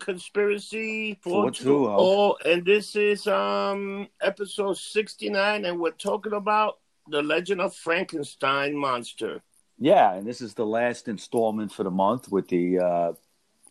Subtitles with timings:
[0.00, 2.36] Conspiracy Four two oh.
[2.44, 8.76] and this is um episode sixty nine, and we're talking about the Legend of Frankenstein
[8.76, 9.42] monster.
[9.78, 13.12] Yeah, and this is the last installment for the month with the uh,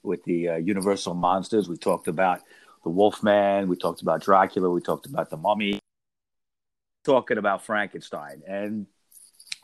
[0.03, 1.70] with the uh, Universal monsters.
[1.70, 2.41] We talked about
[2.84, 5.79] the Wolfman, we talked about Dracula, we talked about the Mummy,
[7.03, 8.87] talking about Frankenstein, and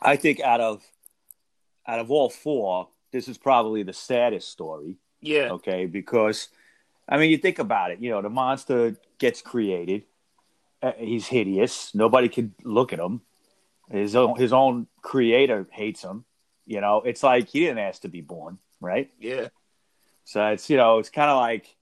[0.00, 0.82] I think out of
[1.86, 4.96] out of all four, this is probably the saddest story.
[5.20, 5.50] Yeah.
[5.52, 6.48] Okay, because
[7.08, 8.00] I mean, you think about it.
[8.00, 10.04] You know, the monster gets created.
[10.82, 11.94] Uh, he's hideous.
[11.94, 13.22] Nobody can look at him.
[13.90, 16.24] His own his own creator hates him.
[16.66, 19.10] You know, it's like he didn't ask to be born, right?
[19.20, 19.48] Yeah.
[20.24, 21.76] So it's you know, it's kind of like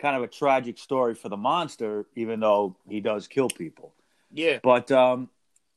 [0.00, 3.94] kind of a tragic story for the monster, even though he does kill people.
[4.32, 4.58] Yeah.
[4.62, 5.30] But um,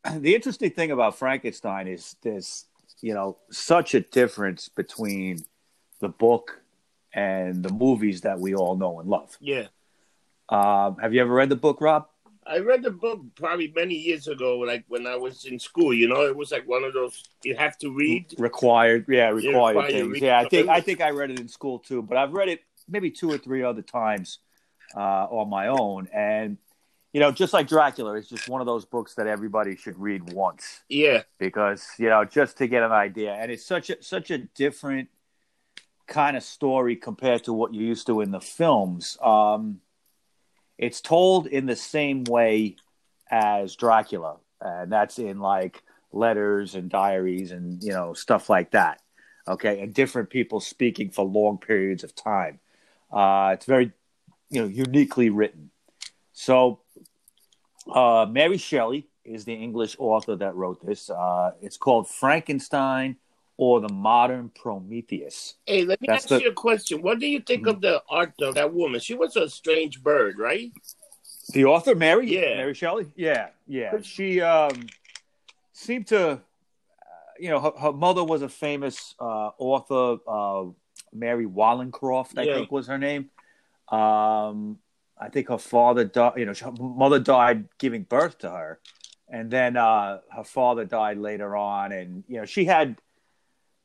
[0.17, 2.65] the interesting thing about Frankenstein is there's
[3.01, 5.45] you know such a difference between
[5.99, 6.60] the book
[7.13, 9.37] and the movies that we all know and love.
[9.39, 9.67] Yeah.
[10.49, 12.07] Um, have you ever read the book, Rob?
[12.45, 15.93] I read the book probably many years ago, like when I was in school.
[15.93, 18.33] You know, it was like one of those you have to read.
[18.39, 20.11] Required, yeah, required required things.
[20.13, 22.49] read- Yeah, I think I think I read it in school too, but I've read
[22.49, 24.39] it maybe two or three other times
[24.95, 26.57] uh, on my own, and
[27.13, 30.33] you know, just like Dracula, it's just one of those books that everybody should read
[30.33, 31.21] once Yeah.
[31.37, 35.09] because you know just to get an idea, and it's such a such a different
[36.11, 39.17] kind of story compared to what you're used to in the films.
[39.23, 39.79] Um,
[40.77, 42.75] it's told in the same way
[43.31, 49.01] as Dracula, and that's in like letters and diaries and you know stuff like that.
[49.47, 52.59] Okay, and different people speaking for long periods of time.
[53.11, 53.91] Uh, it's very
[54.49, 55.71] you know uniquely written.
[56.33, 56.81] So
[57.91, 61.09] uh, Mary Shelley is the English author that wrote this.
[61.09, 63.15] Uh, it's called Frankenstein
[63.61, 65.53] or the Modern Prometheus.
[65.67, 67.03] Hey, let me That's ask the- you a question.
[67.03, 68.99] What do you think of the art of that woman?
[68.99, 70.71] She was a strange bird, right?
[71.53, 72.55] The author, Mary, Yeah.
[72.55, 74.01] Mary Shelley, yeah, yeah.
[74.01, 74.87] She um,
[75.73, 76.37] seemed to, uh,
[77.39, 80.71] you know, her, her mother was a famous uh, author, uh,
[81.13, 82.55] Mary Wollstonecraft, I Yeah.
[82.55, 83.29] think was her name.
[83.89, 84.79] Um,
[85.19, 86.33] I think her father died.
[86.37, 88.79] You know, her mother died giving birth to her,
[89.29, 91.91] and then uh, her father died later on.
[91.91, 92.99] And you know, she had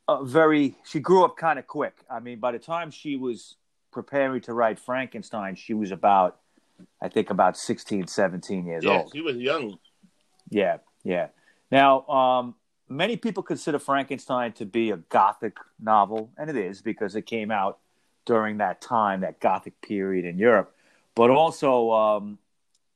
[0.09, 0.77] a very.
[0.85, 1.97] She grew up kind of quick.
[2.11, 3.57] I mean, by the time she was
[3.93, 6.39] preparing to write Frankenstein, she was about,
[7.03, 9.13] I think, about 16, 17 years Yeah, old.
[9.13, 9.79] she was young.
[10.51, 11.29] Yeah, yeah.
[11.71, 12.55] Now, um,
[12.89, 17.51] many people consider Frankenstein to be a gothic novel, and it is because it came
[17.51, 17.79] out
[18.27, 20.75] during that time, that gothic period in Europe.
[21.15, 22.39] But also, um,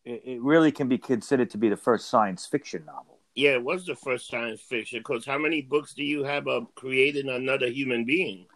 [0.04, 3.19] it, it really can be considered to be the first science fiction novel.
[3.34, 5.00] Yeah, it was the first science fiction.
[5.00, 8.46] Because how many books do you have of creating another human being?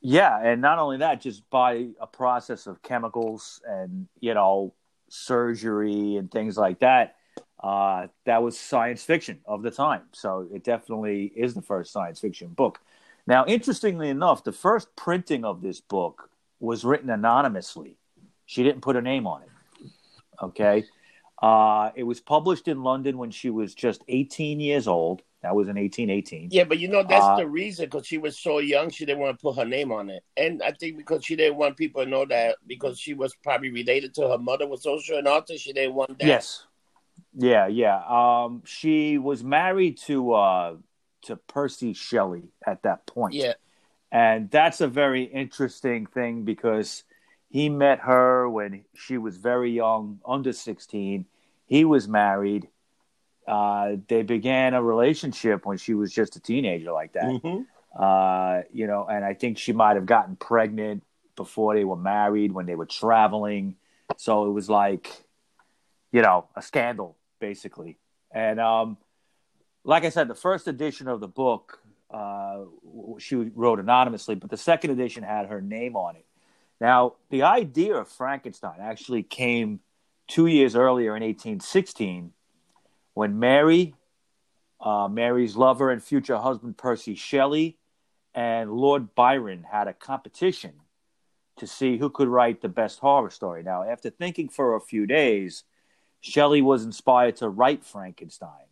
[0.00, 4.74] Yeah, and not only that, just by a process of chemicals and you know
[5.08, 7.16] surgery and things like that.
[7.62, 12.18] Uh, that was science fiction of the time, so it definitely is the first science
[12.18, 12.80] fiction book.
[13.26, 17.98] Now, interestingly enough, the first printing of this book was written anonymously.
[18.46, 19.48] She didn't put a name on it.
[20.42, 20.84] Okay,
[21.40, 25.22] uh, it was published in London when she was just 18 years old.
[25.42, 26.50] That was in 1818.
[26.52, 29.20] Yeah, but you know that's Uh, the reason because she was so young, she didn't
[29.20, 32.04] want to put her name on it, and I think because she didn't want people
[32.04, 35.56] to know that because she was probably related to her mother was also an author,
[35.56, 36.26] she didn't want that.
[36.26, 36.66] Yes.
[37.34, 38.02] Yeah, yeah.
[38.08, 40.76] Um, she was married to uh,
[41.22, 43.34] to Percy Shelley at that point.
[43.34, 43.54] Yeah,
[44.12, 47.04] And that's a very interesting thing because
[47.50, 51.26] he met her when she was very young, under 16.
[51.66, 52.68] He was married.
[53.46, 57.24] Uh, they began a relationship when she was just a teenager, like that.
[57.24, 57.66] Mhm.
[57.98, 61.02] Uh, you know, and I think she might have gotten pregnant
[61.34, 63.74] before they were married when they were traveling.
[64.16, 65.24] So it was like,
[66.12, 67.98] you know, a scandal, basically.
[68.30, 68.96] And um,
[69.82, 71.80] like I said, the first edition of the book,
[72.12, 72.60] uh,
[73.18, 76.26] she wrote anonymously, but the second edition had her name on it.
[76.80, 79.80] Now, the idea of Frankenstein actually came
[80.26, 82.32] two years earlier in 1816
[83.14, 83.94] when Mary,
[84.80, 87.76] uh, Mary's lover and future husband Percy Shelley,
[88.34, 90.72] and Lord Byron had a competition
[91.58, 93.62] to see who could write the best horror story.
[93.62, 95.64] Now, after thinking for a few days,
[96.20, 98.68] Shelley was inspired to write Frankenstein.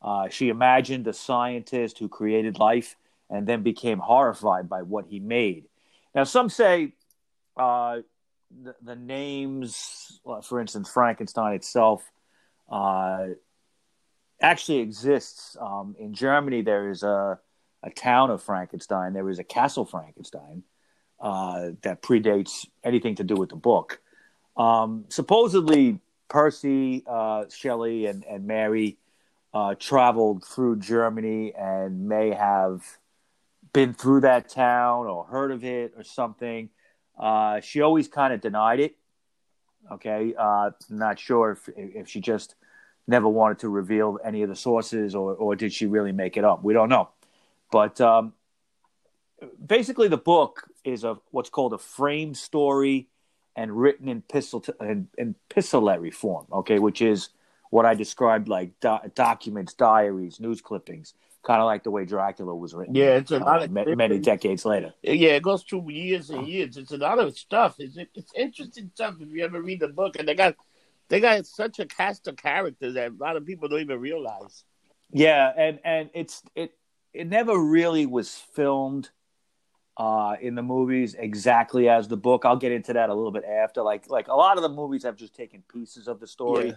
[0.00, 2.96] Uh, she imagined a scientist who created life
[3.28, 5.66] and then became horrified by what he made.
[6.14, 6.94] Now, some say
[7.56, 7.98] uh,
[8.62, 12.10] the, the names, well, for instance, Frankenstein itself,
[12.70, 13.28] uh,
[14.40, 15.56] actually exists.
[15.60, 17.38] Um, in Germany, there is a,
[17.82, 19.12] a town of Frankenstein.
[19.12, 20.64] There is a castle Frankenstein
[21.20, 24.00] uh, that predates anything to do with the book.
[24.56, 28.98] Um, supposedly, Percy, uh, Shelley, and, and Mary
[29.54, 32.82] uh, traveled through Germany and may have
[33.72, 36.68] been through that town or heard of it or something.
[37.18, 38.96] Uh, she always kind of denied it.
[39.90, 42.54] Okay, uh, not sure if if she just
[43.06, 46.44] never wanted to reveal any of the sources or or did she really make it
[46.44, 46.62] up?
[46.62, 47.08] We don't know.
[47.70, 48.34] But um,
[49.64, 53.08] basically, the book is a what's called a frame story
[53.54, 56.46] and written in, epistle, in, in epistolary form.
[56.52, 57.30] Okay, which is
[57.70, 62.54] what I described like do- documents, diaries, news clippings, kind of like the way Dracula
[62.54, 62.94] was written.
[62.94, 64.94] Yeah, it's a uh, lot of many, many decades later.
[65.02, 66.76] Yeah, it goes through years and years.
[66.76, 67.76] It's a lot of stuff.
[67.78, 70.56] It's it's interesting stuff if you ever read the book, and they got
[71.08, 74.64] they got such a cast of characters that a lot of people don't even realize.
[75.10, 76.72] Yeah, and and it's it
[77.12, 79.10] it never really was filmed
[79.96, 82.44] uh, in the movies exactly as the book.
[82.44, 83.82] I'll get into that a little bit after.
[83.82, 86.68] Like like a lot of the movies have just taken pieces of the story.
[86.68, 86.74] Yeah.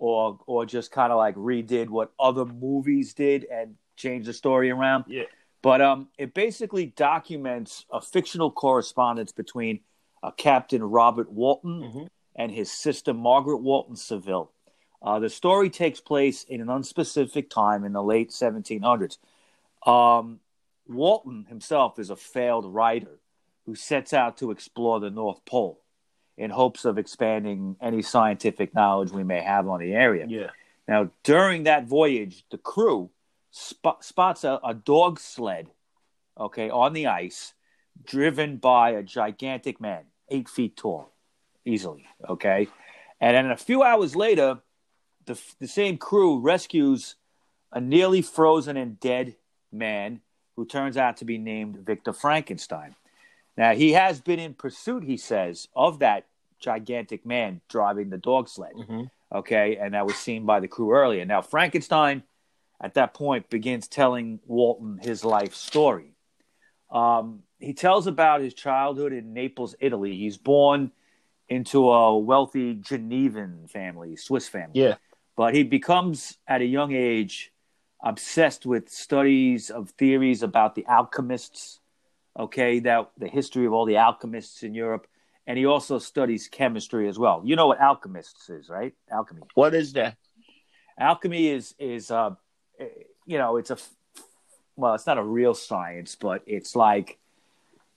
[0.00, 4.70] Or, or just kind of like redid what other movies did and changed the story
[4.70, 5.04] around.
[5.08, 5.24] Yeah.
[5.62, 9.80] But um, it basically documents a fictional correspondence between
[10.22, 12.08] uh, Captain Robert Walton Mhm.
[12.36, 14.50] and his sister Margaret Walton Saville.
[15.02, 19.18] Uh, the story takes place in an unspecific time in the late 1700s.
[19.86, 20.40] Um,
[20.88, 23.18] Walton himself is a failed writer
[23.66, 25.80] who sets out to explore the North Pole
[26.36, 30.26] in hopes of expanding any scientific knowledge we may have on the area.
[30.28, 30.50] Yeah.
[30.88, 33.10] Now, during that voyage, the crew
[33.54, 35.70] spot, spots a, a dog sled,
[36.38, 37.54] okay, on the ice,
[38.04, 41.12] driven by a gigantic man, eight feet tall,
[41.64, 42.66] easily, okay.
[43.20, 44.58] And then a few hours later,
[45.26, 47.14] the, the same crew rescues
[47.72, 49.36] a nearly frozen and dead
[49.72, 50.20] man
[50.56, 52.96] who turns out to be named Victor Frankenstein.
[53.56, 56.26] Now, he has been in pursuit, he says, of that
[56.58, 59.10] gigantic man driving the dog sled Mhm.
[59.32, 61.24] okay, and that was seen by the crew earlier.
[61.24, 62.24] Now, Frankenstein
[62.84, 66.12] at that point begins telling Walton his life story.
[66.90, 70.14] Um, he tells about his childhood in Naples, Italy.
[70.14, 70.92] He's born
[71.48, 74.82] into a wealthy Genevan family, Swiss family.
[74.82, 74.96] Yeah.
[75.34, 77.52] But he becomes, at a young age,
[78.04, 81.80] obsessed with studies of theories about the alchemists,
[82.38, 85.06] okay, that the history of all the alchemists in Europe.
[85.46, 87.40] And he also studies chemistry as well.
[87.46, 88.92] You know what alchemists is, right?
[89.10, 89.40] Alchemy.
[89.54, 90.18] What is that?
[90.98, 92.34] Alchemy is is uh,
[93.26, 93.78] you know, it's a
[94.76, 97.18] well, it's not a real science, but it's like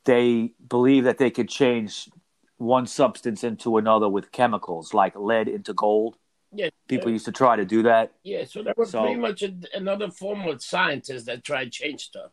[0.06, 2.10] they believe that they could change
[2.58, 6.18] one substance into another with chemicals, like lead into gold.
[6.54, 6.70] Yeah.
[6.88, 8.14] People used to try to do that.
[8.24, 11.70] Yeah, so that was So- pretty much a, another form of scientists that try to
[11.70, 12.32] change stuff.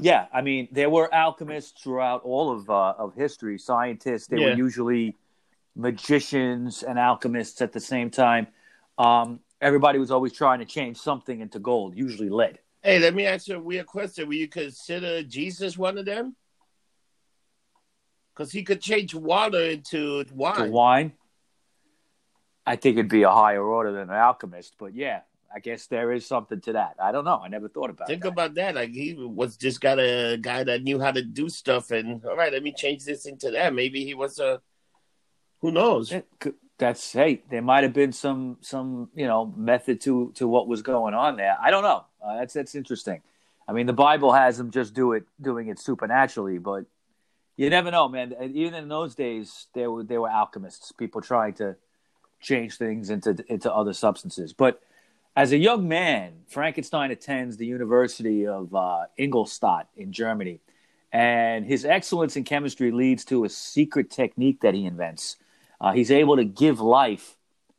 [0.00, 3.58] Yeah, I mean, there were alchemists throughout all of uh, of history.
[3.58, 5.16] Scientists, they were usually
[5.74, 8.46] magicians and alchemists at the same time.
[8.96, 12.58] Um, everybody was always trying to change something into gold, usually lead.
[12.82, 14.26] Hey, let me ask you a weird question.
[14.26, 16.34] Will you consider Jesus one of them?
[18.34, 20.56] Because he could change water into wine.
[20.56, 21.12] to wine.
[22.66, 25.20] I think it'd be a higher order than an alchemist, but yeah,
[25.54, 26.94] I guess there is something to that.
[27.02, 27.40] I don't know.
[27.44, 28.12] I never thought about it.
[28.12, 28.28] Think that.
[28.28, 28.76] about that.
[28.76, 32.36] Like he was just got a guy that knew how to do stuff, and all
[32.36, 33.74] right, let me change this into that.
[33.74, 34.62] Maybe he was a,
[35.60, 36.14] who knows?
[36.38, 40.66] Could- That's hey, there might have been some some you know method to to what
[40.66, 41.56] was going on there.
[41.60, 42.04] I don't know.
[42.24, 43.20] Uh, that's that's interesting.
[43.68, 46.86] I mean, the Bible has them just do it doing it supernaturally, but
[47.56, 48.34] you never know, man.
[48.54, 51.76] Even in those days, there were there were alchemists, people trying to
[52.40, 54.54] change things into into other substances.
[54.54, 54.80] But
[55.36, 60.60] as a young man, Frankenstein attends the University of uh, Ingolstadt in Germany,
[61.12, 65.36] and his excellence in chemistry leads to a secret technique that he invents.
[65.80, 67.36] Uh, he's able to give life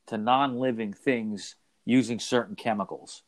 [0.08, 1.56] to non-living things
[1.86, 3.24] using certain chemicals.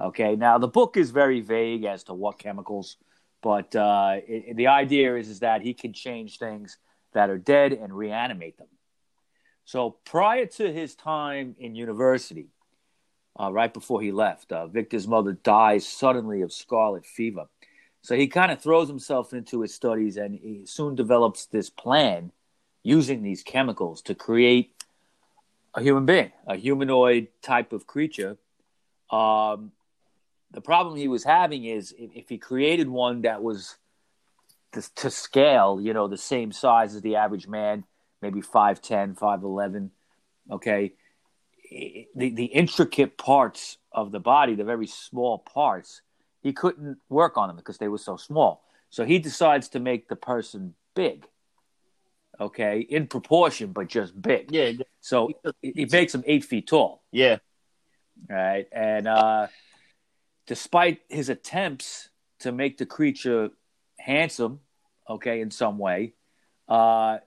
[0.00, 2.96] Okay, now the book is very vague as to what chemicals,
[3.42, 6.78] but uh, it, the idea is is that he can change things
[7.12, 8.68] that are dead and reanimate them.
[9.64, 12.48] So prior to his time in university,
[13.38, 17.46] uh, right before he left, uh, Victor's mother dies suddenly of scarlet fever.
[18.02, 22.32] So he kind of throws himself into his studies and he soon develops this plan
[22.88, 24.72] using these chemicals to create
[25.74, 28.38] a human being, a humanoid type of creature.
[29.10, 29.72] Um,
[30.52, 33.76] the problem he was having is if, if he created one that was
[34.72, 37.84] to, to scale, you know, the same size as the average man,
[38.22, 39.90] maybe 5'10, 5'11,
[40.50, 40.94] okay,
[41.70, 46.00] the the intricate parts of the body, the very small parts,
[46.40, 48.64] he couldn't work on them because they were so small.
[48.88, 51.26] So he decides to make the person big.
[52.40, 54.52] Okay, in proportion, but just big.
[54.52, 54.72] Yeah.
[55.00, 55.30] So
[55.60, 57.02] he, he makes him eight feet tall.
[57.10, 57.38] Yeah.
[58.28, 59.46] Right, and uh,
[60.46, 62.08] despite his attempts
[62.40, 63.50] to make the creature
[63.98, 64.60] handsome,
[65.08, 66.14] okay, in some way,
[66.68, 67.18] uh,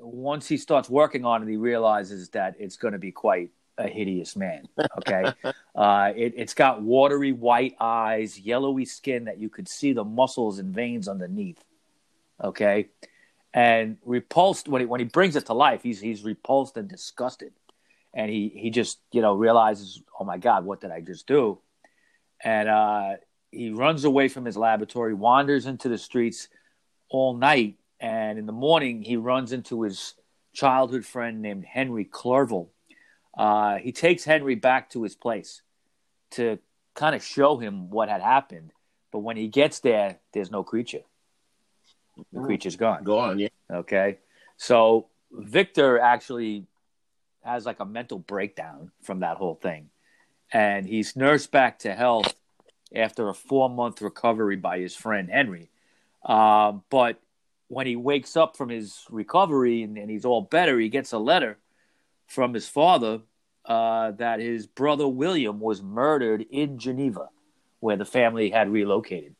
[0.00, 3.88] once he starts working on it, he realizes that it's going to be quite a
[3.88, 4.68] hideous man.
[4.98, 5.32] Okay,
[5.74, 10.58] uh, it, it's got watery white eyes, yellowy skin that you could see the muscles
[10.58, 11.62] and veins underneath.
[12.42, 12.88] Okay,
[13.56, 17.54] and repulsed when he when he brings it to life, he's he's repulsed and disgusted,
[18.12, 21.58] and he he just you know realizes, oh my god, what did I just do?
[22.44, 23.14] And uh,
[23.50, 26.48] he runs away from his laboratory, wanders into the streets
[27.08, 30.12] all night, and in the morning he runs into his
[30.52, 32.70] childhood friend named Henry Clerval.
[33.38, 35.62] Uh, he takes Henry back to his place
[36.32, 36.58] to
[36.94, 38.72] kind of show him what had happened,
[39.12, 41.02] but when he gets there, there's no creature.
[42.32, 43.04] The creature's gone.
[43.04, 43.38] Gone.
[43.38, 43.48] Yeah.
[43.70, 44.18] Okay,
[44.56, 46.66] so Victor actually
[47.44, 49.90] has like a mental breakdown from that whole thing,
[50.52, 52.34] and he's nursed back to health
[52.94, 55.70] after a four month recovery by his friend Henry.
[56.24, 57.20] Um, but
[57.68, 61.18] when he wakes up from his recovery and, and, he's all better, he gets a
[61.18, 61.58] letter
[62.26, 63.20] from his father
[63.64, 67.28] uh, that his brother William was murdered in Geneva,
[67.80, 69.34] where the family had relocated.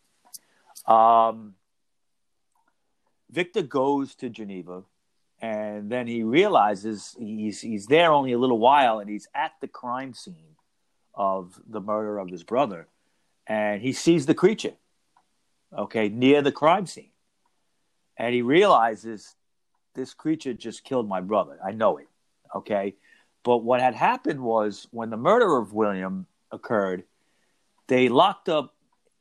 [0.87, 1.55] Um,
[3.37, 4.83] Victor goes to Geneva,
[5.43, 9.69] and then he realizes he's he's there only a little while, and he's at the
[9.69, 10.57] crime scene
[11.15, 12.89] of the murder of his brother,
[13.47, 14.73] and he sees the creature,
[15.77, 17.11] okay, near the crime scene,
[18.17, 19.35] and he realizes
[19.95, 21.59] this creature just killed my brother.
[21.63, 22.09] I know it,
[22.55, 22.95] okay,
[23.43, 27.05] but what had happened was when the murder of William occurred,
[27.87, 28.76] they locked up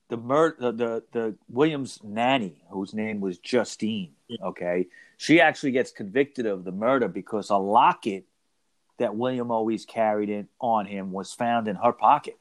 [0.09, 4.11] the murder the, the, the Williams nanny, whose name was Justine.
[4.41, 8.25] Okay, she actually gets convicted of the murder because a locket
[8.97, 12.37] that William always carried in on him was found in her pocket,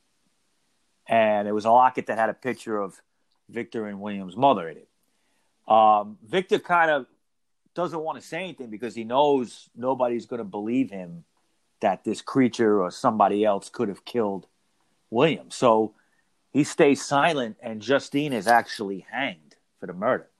[1.06, 3.00] and it was a locket that had a picture of
[3.49, 4.88] Victor and William's mother in it.
[5.66, 7.06] Um, Victor kind of
[7.75, 11.25] doesn't want to say anything because he knows nobody's going to believe him
[11.80, 14.47] that this creature or somebody else could have killed
[15.11, 15.50] William.
[15.50, 15.94] So
[16.54, 20.30] he stays silent, and Justine is actually hanged for the murder.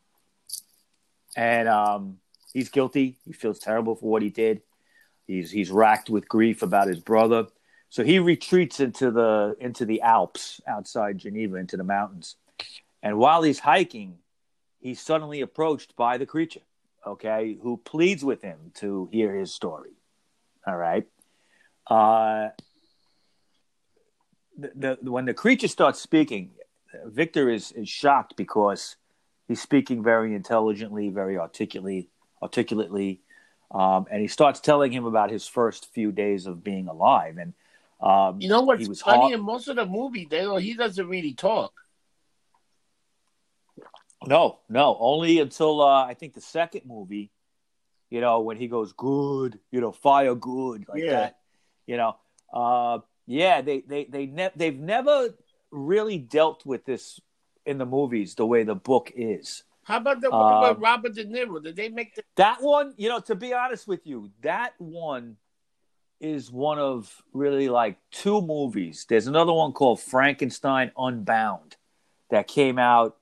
[1.37, 2.19] And um,
[2.53, 3.17] he's guilty.
[3.27, 4.63] He feels terrible for what he did.
[5.27, 7.49] He's he's racked with grief about his brother.
[7.91, 12.37] So he retreats into the into the Alps outside Geneva, into the mountains.
[13.03, 14.19] And while he's hiking,
[14.79, 16.63] he's suddenly approached by the creature,
[17.05, 19.95] okay, who pleads with him to hear his story.
[20.65, 21.07] All right.
[21.89, 22.51] Uh,
[24.59, 26.51] the, the, when the creature starts speaking,
[27.07, 28.97] Victor is, is shocked because
[29.49, 32.09] he's speaking very intelligently, very articulately,
[32.43, 33.21] articulately,
[33.71, 37.39] um, and he starts telling him about his first few days of being alive.
[37.39, 37.55] And
[38.01, 39.33] um, you know what's funny?
[39.33, 41.73] in most of the movie, they he doesn't really talk.
[44.27, 47.31] No, no, only until uh, I think the second movie.
[48.11, 51.11] You know when he goes good, you know fire good like yeah.
[51.11, 51.39] that.
[51.87, 52.17] You know,
[52.53, 55.31] uh, yeah, they they they ne- they've never
[55.71, 57.21] really dealt with this
[57.67, 59.65] in the movies the way the book is.
[59.85, 61.63] How about the one um, with Robert De Niro?
[61.63, 62.95] Did they make the- that one?
[62.97, 65.37] You know, to be honest with you, that one
[66.21, 69.05] is one of really like two movies.
[69.09, 71.77] There's another one called Frankenstein Unbound
[72.31, 73.17] that came out,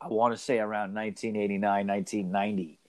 [0.00, 2.80] I want to say around 1989, 1990.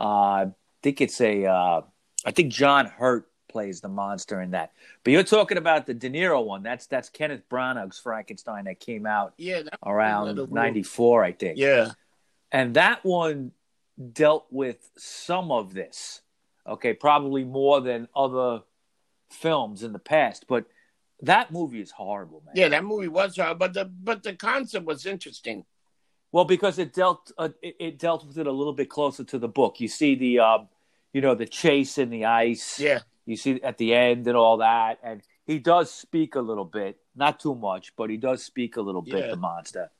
[0.00, 0.52] Uh, I
[0.82, 1.80] think it's a, uh,
[2.24, 4.72] I think John Hurt plays the monster in that.
[5.04, 6.62] But you're talking about the De Niro one.
[6.62, 11.58] That's that's Kenneth Branagh's Frankenstein that came out yeah, around '94, I think.
[11.58, 11.92] Yeah,
[12.52, 13.52] and that one
[14.12, 16.20] dealt with some of this.
[16.66, 18.62] Okay, probably more than other
[19.30, 20.66] films in the past, but
[21.22, 22.54] that movie is horrible, man.
[22.56, 25.64] Yeah, that movie was horrible, but the but the concept was interesting.
[26.32, 29.38] Well, because it dealt uh, it, it, dealt with it a little bit closer to
[29.38, 29.80] the book.
[29.80, 30.58] You see the uh,
[31.12, 32.78] you know the chase in the ice.
[32.80, 36.64] Yeah you see at the end and all that, and he does speak a little
[36.64, 39.24] bit, not too much, but he does speak a little bit.
[39.24, 39.30] Yeah.
[39.30, 39.90] The monster,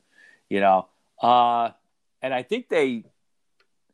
[0.48, 0.86] you know,
[1.20, 1.70] uh,
[2.22, 3.04] and I think they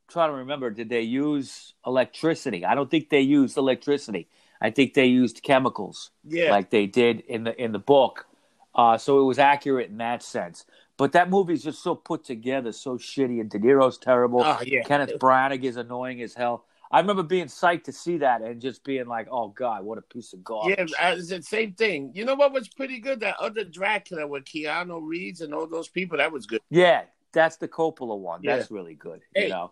[0.08, 2.64] try to remember did they use electricity?
[2.64, 4.28] I don't think they used electricity.
[4.60, 8.26] I think they used chemicals, yeah, like they did in the in the book.
[8.74, 10.64] Uh, so it was accurate in that sense.
[10.96, 14.42] But that movie's just so put together, so shitty, and De Niro's terrible.
[14.44, 14.82] Oh, yeah.
[14.82, 16.64] Kenneth Branagh is annoying as hell.
[16.92, 20.02] I remember being psyched to see that and just being like, "Oh God, what a
[20.02, 22.12] piece of garbage!" Yeah, it's the same thing.
[22.14, 23.20] You know what was pretty good?
[23.20, 26.18] That other Dracula with Keanu Reeves and all those people.
[26.18, 26.60] That was good.
[26.68, 28.40] Yeah, that's the Coppola one.
[28.42, 28.56] Yeah.
[28.56, 29.22] That's really good.
[29.34, 29.44] Hey.
[29.44, 29.70] You know.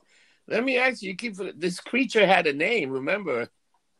[0.48, 1.10] Let me ask you.
[1.10, 2.90] You keep this creature had a name.
[2.90, 3.48] Remember?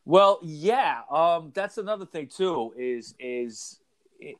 [0.04, 1.02] Well, yeah.
[1.10, 2.72] Um, that's another thing too.
[2.76, 3.78] Is is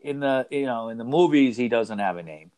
[0.00, 2.50] in the you know in the movies he doesn't have a name.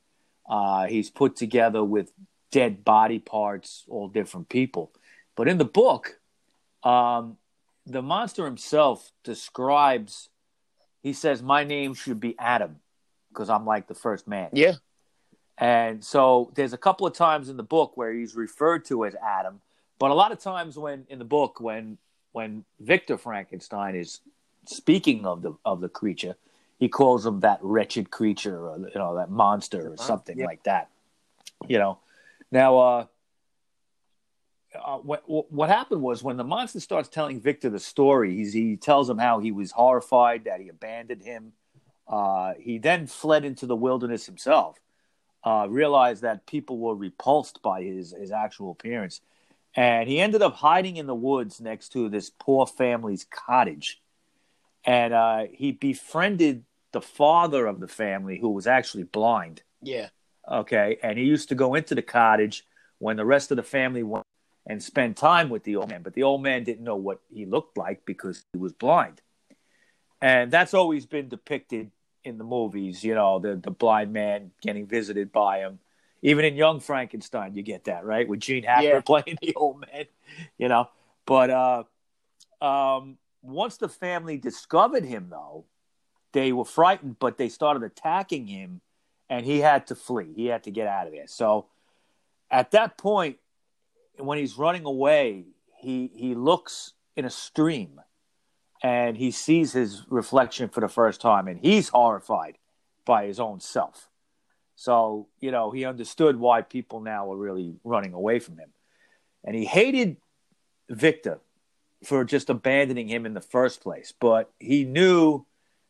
[0.48, 2.12] Uh, he's put together with
[2.50, 4.92] dead body parts, all different people.
[5.36, 6.20] But in the book,
[6.82, 7.36] um,
[7.86, 10.28] the monster himself describes.
[11.02, 12.80] He says, "My name should be Adam,
[13.28, 14.74] because I'm like the first man." Yeah.
[15.58, 19.14] And so there's a couple of times in the book where he's referred to as
[19.16, 19.60] Adam,
[19.98, 21.98] but a lot of times when in the book when
[22.32, 24.20] when Victor Frankenstein is
[24.66, 26.36] speaking of the of the creature,
[26.78, 30.46] he calls him that wretched creature or you know that monster or something yeah.
[30.46, 30.88] like that.
[31.68, 31.98] You know.
[32.50, 33.06] Now uh
[34.74, 38.76] uh, what what happened was when the monster starts telling Victor the story, he's, he
[38.76, 41.52] tells him how he was horrified that he abandoned him.
[42.08, 44.78] Uh, he then fled into the wilderness himself,
[45.44, 49.20] uh, realized that people were repulsed by his his actual appearance,
[49.74, 54.00] and he ended up hiding in the woods next to this poor family's cottage,
[54.84, 59.62] and uh, he befriended the father of the family who was actually blind.
[59.82, 60.08] Yeah.
[60.50, 62.64] Okay, and he used to go into the cottage
[62.98, 64.21] when the rest of the family went
[64.66, 67.46] and spend time with the old man, but the old man didn't know what he
[67.46, 69.20] looked like because he was blind.
[70.20, 71.90] And that's always been depicted
[72.24, 75.80] in the movies, you know, the, the blind man getting visited by him.
[76.22, 78.28] Even in Young Frankenstein, you get that, right?
[78.28, 79.00] With Gene Hackman Yeah.
[79.04, 80.04] playing the old man,
[80.56, 80.88] you know.
[81.26, 81.84] But uh,
[82.64, 85.64] um, once the family discovered him, though,
[86.32, 88.80] they were frightened, but they started attacking him,
[89.28, 90.32] and he had to flee.
[90.36, 91.26] He had to get out of there.
[91.26, 91.66] So
[92.50, 93.38] at that point,
[94.18, 95.44] when he's running away,
[95.78, 98.00] he he looks in a stream
[98.82, 102.58] and he sees his reflection for the first time and he's horrified
[103.04, 104.08] by his own self.
[104.74, 108.70] So, you know, he understood why people now are really running away from him.
[109.44, 110.16] And he hated
[110.88, 111.40] Victor
[112.04, 115.46] for just abandoning him in the first place, but he knew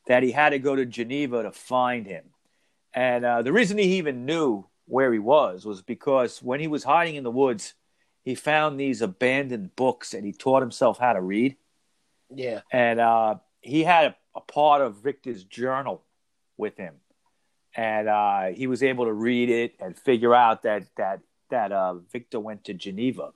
[0.06, 2.24] that he had to go to Geneva to find him.
[2.92, 6.84] And uh, the reason he even knew where he was was because when he was
[6.84, 7.74] hiding in the woods,
[8.22, 11.56] he found these abandoned books and he taught himself how to read.
[12.34, 12.60] Yeah.
[12.70, 16.02] And uh, he had a, a part of Victor's journal
[16.56, 16.94] with him,
[17.74, 21.94] and uh, he was able to read it and figure out that that that uh,
[21.94, 23.32] Victor went to Geneva.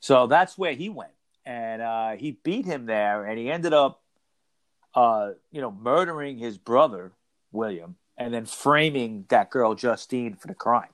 [0.00, 1.12] So that's where he went,
[1.46, 4.02] and uh, he beat him there, and he ended up,
[4.94, 7.12] uh, you know, murdering his brother
[7.52, 10.90] William, and then framing that girl Justine for the crime.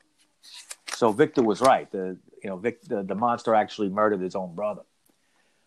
[0.94, 1.90] So Victor was right.
[1.90, 4.82] The you know Vic, the, the monster actually murdered his own brother.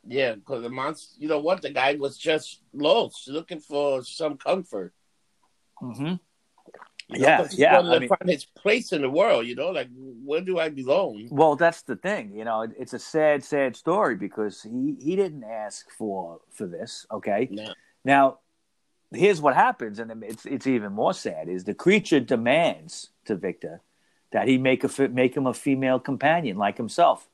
[0.06, 1.62] Yeah, because the monster, you know what?
[1.62, 4.94] The guy was just lost, looking for some comfort.
[5.82, 6.16] Mm-hmm.
[7.10, 9.46] You know, Yeah, yeah, I mean- find his place in the world.
[9.46, 11.28] You know, like where do I belong?
[11.32, 12.34] Well, that's the thing.
[12.36, 17.06] You know, it's a sad, sad story because he he didn't ask for for this.
[17.12, 17.48] Okay.
[17.52, 17.74] No.
[18.04, 18.40] Now,
[19.14, 23.82] here's what happens, and it's it's even more sad: is the creature demands to Victor
[24.34, 27.30] that he make a make him a female companion like himself.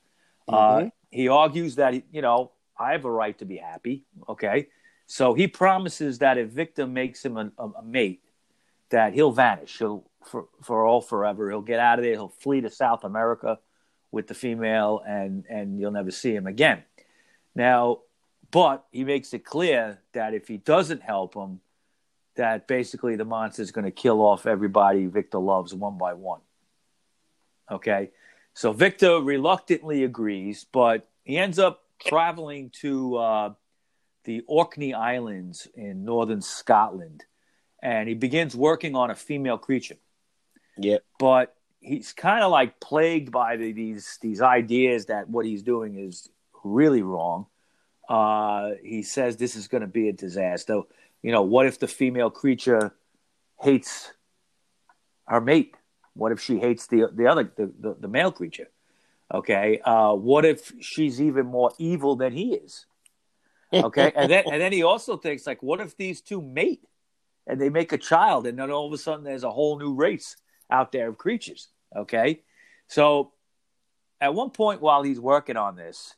[0.46, 0.92] Uh, Mhm.
[1.10, 4.04] he argues that you know I have a right to be happy.
[4.28, 4.68] Okay,
[5.06, 8.22] so he promises that if Victor makes him a, a, a mate,
[8.90, 9.78] that he'll vanish.
[9.78, 11.48] He'll for for all forever.
[11.48, 12.12] He'll get out of there.
[12.12, 13.58] He'll flee to South America
[14.12, 16.84] with the female, and and you'll never see him again.
[17.54, 18.00] Now,
[18.50, 21.60] but he makes it clear that if he doesn't help him,
[22.34, 26.40] that basically the monster's going to kill off everybody Victor loves one by one.
[27.70, 28.10] Okay,
[28.54, 33.54] so Victor reluctantly agrees, but he ends up traveling to uh,
[34.24, 37.24] the Orkney Islands in northern Scotland,
[37.82, 39.96] and he begins working on a female creature
[40.76, 40.98] Yeah.
[41.18, 45.96] but he's kind of like plagued by the, these these ideas that what he's doing
[45.98, 46.28] is
[46.64, 47.46] really wrong.
[48.08, 50.82] Uh, he says this is going to be a disaster.
[51.22, 52.94] You know, what if the female creature
[53.60, 54.12] hates
[55.26, 55.74] her mate?
[56.14, 58.68] What if she hates the the other the, the, the male creature?
[59.32, 62.86] Okay, uh, what if she's even more evil than he is?
[63.72, 66.82] Okay, and then and then he also thinks like, what if these two mate
[67.46, 69.94] and they make a child, and then all of a sudden there's a whole new
[69.94, 70.36] race
[70.70, 71.68] out there of creatures.
[71.96, 72.42] Okay,
[72.88, 73.32] so
[74.20, 76.14] at one point while he's working on this,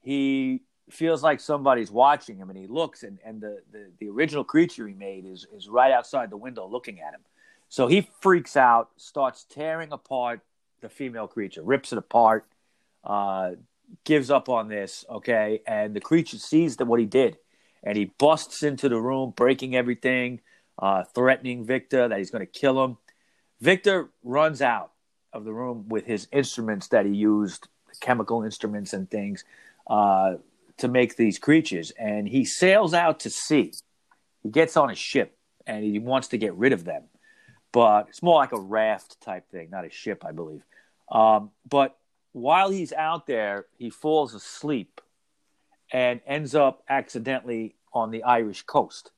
[0.00, 4.44] he feels like somebody's watching him, and he looks, and and the the, the original
[4.44, 7.20] creature he made is is right outside the window looking at him.
[7.70, 10.40] So he freaks out, starts tearing apart
[10.80, 12.44] the female creature, rips it apart,
[13.04, 13.52] uh,
[14.04, 17.38] gives up on this, okay, and the creature sees that what he did,
[17.84, 20.40] and he busts into the room, breaking everything,
[20.80, 22.98] uh, threatening Victor that he's going to kill him.
[23.60, 24.90] Victor runs out
[25.32, 27.68] of the room with his instruments that he used,
[28.00, 29.44] chemical instruments and things,
[29.86, 30.34] uh,
[30.76, 33.72] to make these creatures, and he sails out to sea.
[34.42, 35.36] He gets on a ship,
[35.68, 37.04] and he wants to get rid of them,
[37.72, 40.62] but it's more like a raft type thing, not a ship, I believe.
[41.10, 41.96] Um, but
[42.32, 45.00] while he's out there, he falls asleep
[45.92, 49.10] and ends up accidentally on the Irish coast.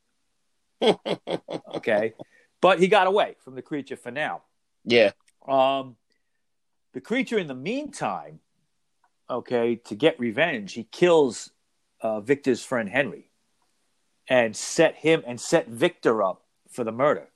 [1.74, 2.14] okay.
[2.60, 4.42] But he got away from the creature for now.
[4.84, 5.10] Yeah.
[5.46, 5.96] Um,
[6.92, 8.40] the creature, in the meantime,
[9.28, 11.50] okay, to get revenge, he kills
[12.00, 13.30] uh, Victor's friend Henry
[14.28, 17.28] and set him and set Victor up for the murder.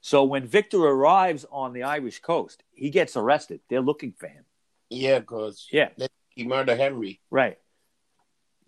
[0.00, 3.60] So when Victor arrives on the Irish coast, he gets arrested.
[3.68, 4.44] They're looking for him.
[4.88, 5.90] Yeah, because Yeah.
[6.30, 7.20] he murdered Henry.
[7.30, 7.58] Right.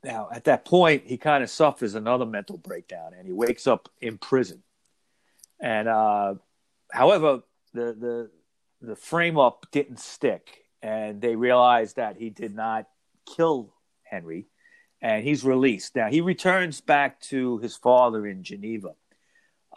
[0.05, 3.89] Now, at that point, he kind of suffers another mental breakdown and he wakes up
[4.01, 4.63] in prison.
[5.61, 6.35] And, uh,
[6.91, 7.43] however,
[7.73, 8.31] the, the,
[8.81, 12.89] the frame up didn't stick and they realized that he did not
[13.37, 14.49] kill Henry
[15.01, 15.95] and he's released.
[15.97, 18.95] Now, he returns back to his father in Geneva.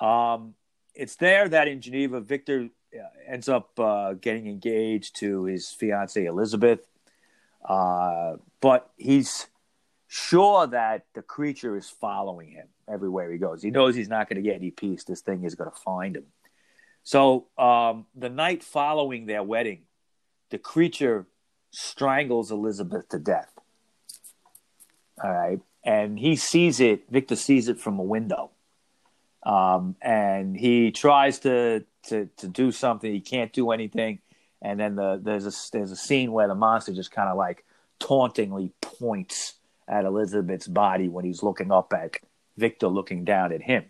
[0.02, 0.56] Um,
[0.96, 6.26] it's there that in Geneva, Victor uh, ends up uh, getting engaged to his fiancee
[6.26, 6.88] Elizabeth.
[7.68, 9.48] Uh, but he's
[10.08, 13.62] sure that the creature is following him everywhere he goes.
[13.62, 15.04] He knows he's not going to get any peace.
[15.04, 16.26] This thing is going to find him.
[17.04, 19.82] So um, the night following their wedding,
[20.50, 21.28] the creature
[21.72, 23.52] strangles Elizabeth to death.
[25.24, 25.60] All right.
[25.84, 28.52] And he sees it, Victor sees it from a window.
[29.46, 33.12] Um, and he tries to, to, to do something.
[33.12, 34.20] He can't do anything.
[34.62, 37.64] And then the, there's a, there's a scene where the monster just kind of like
[38.00, 39.54] tauntingly points
[39.88, 42.18] at Elizabeth's body when he's looking up at
[42.58, 43.86] Victor looking down at him.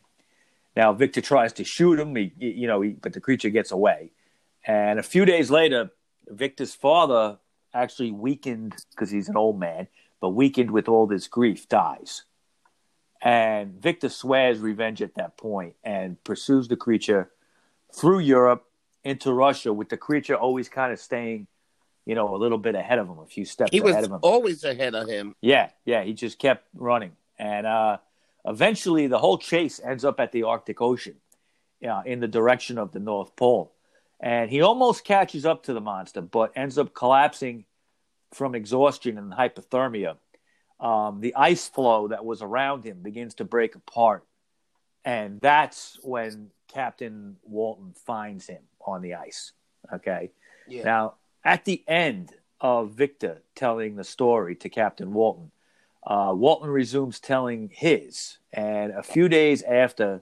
[0.75, 4.11] Now Victor tries to shoot him, he, you know, he, but the creature gets away.
[4.67, 5.91] And a few days later,
[6.27, 7.37] Victor's father,
[7.73, 9.87] actually weakened because he's an old man,
[10.19, 12.23] but weakened with all this grief, dies.
[13.25, 17.31] And Victor swears revenge at that point and pursues the creature
[17.91, 18.65] through Europe
[19.03, 21.47] into Russia, with the creature always kind of staying,
[22.05, 24.11] you know, a little bit ahead of him, a few steps He was ahead of
[24.11, 24.19] him.
[24.21, 25.35] always ahead of him.
[25.41, 27.97] Yeah, yeah, he just kept running, and uh,
[28.45, 31.15] eventually the whole chase ends up at the Arctic Ocean,
[31.79, 33.73] yeah, in the direction of the North Pole,
[34.19, 37.65] and he almost catches up to the monster, but ends up collapsing
[38.31, 40.17] from exhaustion and hypothermia.
[40.85, 44.23] Um, the ice floe that was around him begins to break apart,
[45.03, 49.53] and that's when Captain Walton finds him on the ice.
[49.91, 50.31] Okay.
[50.67, 50.83] Yeah.
[50.83, 55.51] Now, at the end of Victor telling the story to Captain Walton,
[56.05, 60.21] uh, Walton resumes telling his, and a few days after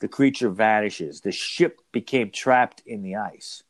[0.00, 3.62] the creature vanishes, the ship became trapped in the ice.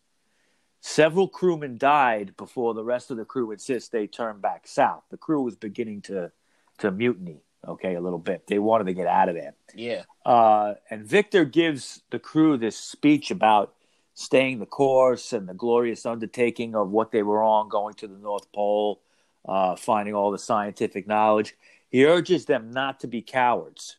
[0.80, 5.02] Several crewmen died before the rest of the crew insists they turn back south.
[5.10, 6.32] The crew was beginning to
[6.78, 8.46] to mutiny, okay, a little bit.
[8.46, 9.54] They wanted to get out of there.
[9.74, 10.04] yeah.
[10.24, 13.74] Uh, and Victor gives the crew this speech about
[14.14, 18.16] staying the course and the glorious undertaking of what they were on, going to the
[18.16, 19.02] North Pole,
[19.46, 21.54] uh, finding all the scientific knowledge.
[21.90, 23.96] He urges them not to be cowards.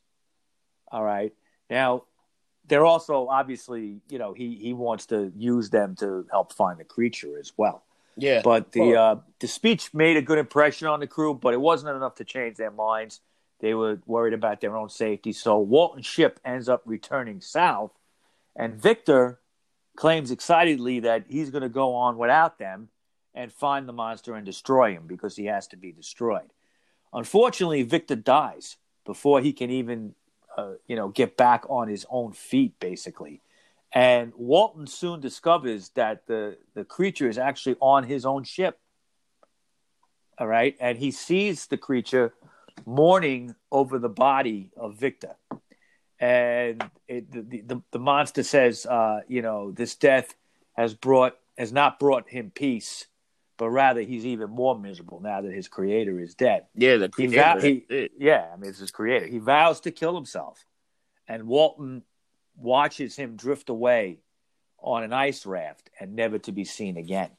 [0.91, 1.33] All right.
[1.69, 2.03] Now,
[2.71, 6.85] they're also obviously, you know, he, he wants to use them to help find the
[6.85, 7.83] creature as well.
[8.15, 8.41] Yeah.
[8.43, 11.59] But the Well- uh, the speech made a good impression on the crew, but it
[11.59, 13.19] wasn't enough to change their minds.
[13.59, 15.33] They were worried about their own safety.
[15.33, 17.91] So Walton's ship ends up returning south,
[18.55, 19.39] and Victor
[19.97, 22.87] claims excitedly that he's going to go on without them
[23.35, 26.53] and find the monster and destroy him because he has to be destroyed.
[27.11, 30.15] Unfortunately, Victor dies before he can even,
[30.57, 33.41] uh, you know, get back on his own feet, basically.
[33.93, 38.79] And Walton soon discovers that the, the creature is actually on his own ship.
[40.37, 40.75] All right.
[40.79, 42.33] And he sees the creature
[42.85, 45.35] mourning over the body of Victor.
[46.19, 50.35] And it, the, the, the monster says, uh, you know, this death
[50.73, 53.07] has brought has not brought him peace,
[53.61, 56.65] but rather he's even more miserable now that his creator is dead.
[56.73, 56.97] yeah.
[56.97, 58.11] The creator, he it.
[58.17, 59.27] yeah, I mean it's his creator.
[59.27, 60.65] He vows to kill himself,
[61.27, 62.01] and Walton
[62.55, 64.17] watches him drift away
[64.79, 67.29] on an ice raft and never to be seen again.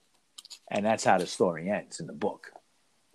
[0.71, 2.53] And that's how the story ends in the book.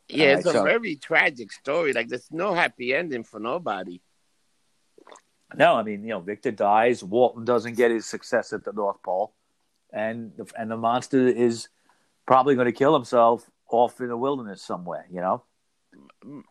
[0.10, 1.94] Yeah, it's a so- very tragic story.
[1.94, 4.02] Like there's no happy ending for nobody.
[5.56, 7.06] No, I mean you know Victor dies.
[7.06, 9.34] Walton doesn't get his success at the North Pole,
[9.94, 11.70] and the, and the monster is
[12.28, 15.06] probably going to kill himself off in the wilderness somewhere.
[15.10, 15.44] You know,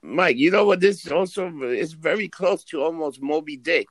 [0.02, 0.80] Mike, you know what?
[0.80, 3.86] This also is very close to almost Moby Dick.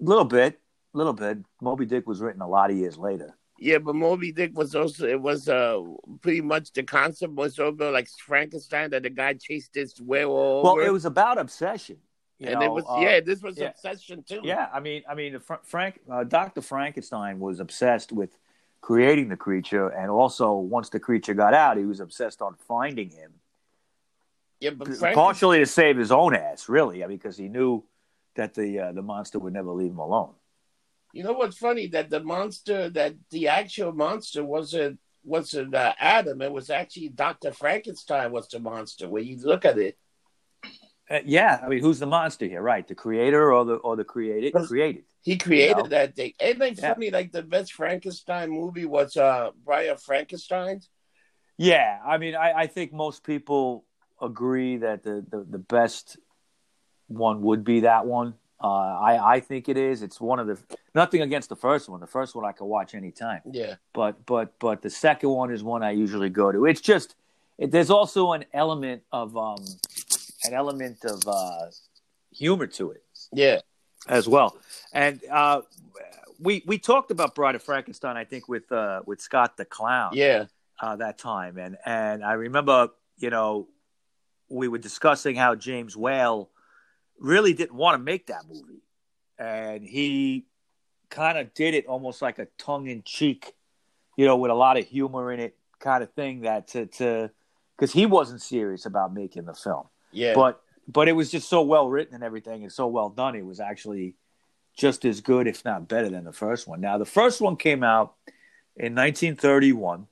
[0.00, 0.60] a little bit,
[0.94, 1.38] a little bit.
[1.62, 3.34] Moby Dick was written a lot of years later.
[3.60, 5.80] Yeah, but Moby Dick was also it was uh
[6.20, 10.62] pretty much the concept was over like Frankenstein that the guy chased this whale all
[10.62, 10.82] Well, over.
[10.82, 11.96] it was about obsession.
[12.38, 13.70] you and it was uh, yeah, this was yeah.
[13.70, 14.40] obsession too.
[14.44, 18.38] Yeah, I mean, I mean, Frank, uh, Doctor Frankenstein was obsessed with
[18.80, 23.10] creating the creature, and also once the creature got out, he was obsessed on finding
[23.10, 23.32] him,
[24.60, 27.84] yeah, but Frank, partially to save his own ass, really, because he knew
[28.36, 30.34] that the uh, the monster would never leave him alone.
[31.12, 36.40] you know what's funny that the monster that the actual monster wasn't wasn't uh, Adam.
[36.42, 39.08] It was actually Doctor Frankenstein was the monster.
[39.08, 39.98] When you look at it,
[41.10, 42.86] Uh, yeah, I mean, who's the monster here, right?
[42.86, 45.04] The creator or the or the created created?
[45.22, 45.88] he created You know?
[45.88, 46.32] that thing.
[46.40, 46.94] Ain't it Yeah.
[46.94, 47.10] funny?
[47.10, 50.80] Like the best Frankenstein movie was uh Bride of Frankenstein.
[51.56, 53.84] Yeah, I mean, I, I think most people
[54.22, 56.18] agree that the, the, the best
[57.08, 58.34] one would be that one.
[58.62, 60.02] Uh, I I think it is.
[60.02, 60.58] It's one of the
[60.94, 62.00] nothing against the first one.
[62.00, 65.62] The first one I could watch anytime, Yeah, but but but the second one is
[65.62, 66.66] one I usually go to.
[66.66, 67.14] It's just
[67.56, 69.64] it, there's also an element of um
[70.44, 71.66] an element of uh,
[72.32, 73.02] humor to it.
[73.32, 73.60] Yeah,
[74.08, 74.56] as well.
[74.92, 75.62] And uh,
[76.40, 80.12] we we talked about Bride of Frankenstein, I think, with uh, with Scott the Clown
[80.14, 80.46] yeah,
[80.80, 83.68] uh, that time, and and I remember, you know,
[84.48, 86.50] we were discussing how James Whale
[87.18, 88.82] really didn't want to make that movie,
[89.38, 90.46] and he
[91.10, 93.54] kind of did it almost like a tongue in cheek,
[94.16, 97.30] you know, with a lot of humor in it, kind of thing that to to
[97.76, 100.34] because he wasn't serious about making the film, yeah.
[100.34, 103.34] but but it was just so well written and everything, and so well done.
[103.34, 104.14] It was actually
[104.76, 106.80] just as good, if not better, than the first one.
[106.80, 108.14] Now, the first one came out
[108.76, 110.06] in 1931,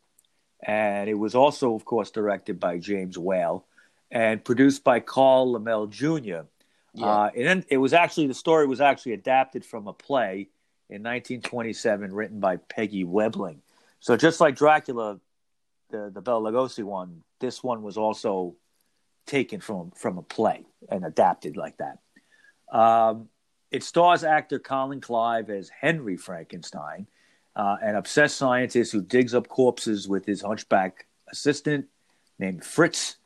[0.62, 3.64] and it was also, of course, directed by James Whale
[4.10, 6.46] and produced by Carl Laemmle Jr.
[6.94, 7.06] yeah.
[7.06, 10.48] Uh, and then it was actually the story was actually adapted from a play
[10.88, 13.58] in 1927, written by Peggy Webling.
[14.00, 15.20] So just like Dracula,
[15.90, 18.54] the the Bela Lugosi one, this one was also
[19.26, 21.98] taken from from a play and adapted like that.
[22.76, 23.28] Um,
[23.70, 27.06] it stars actor Colin Clive as Henry Frankenstein,
[27.54, 31.86] uh, an obsessed scientist who digs up corpses with his hunchback assistant
[32.38, 33.16] named Fritz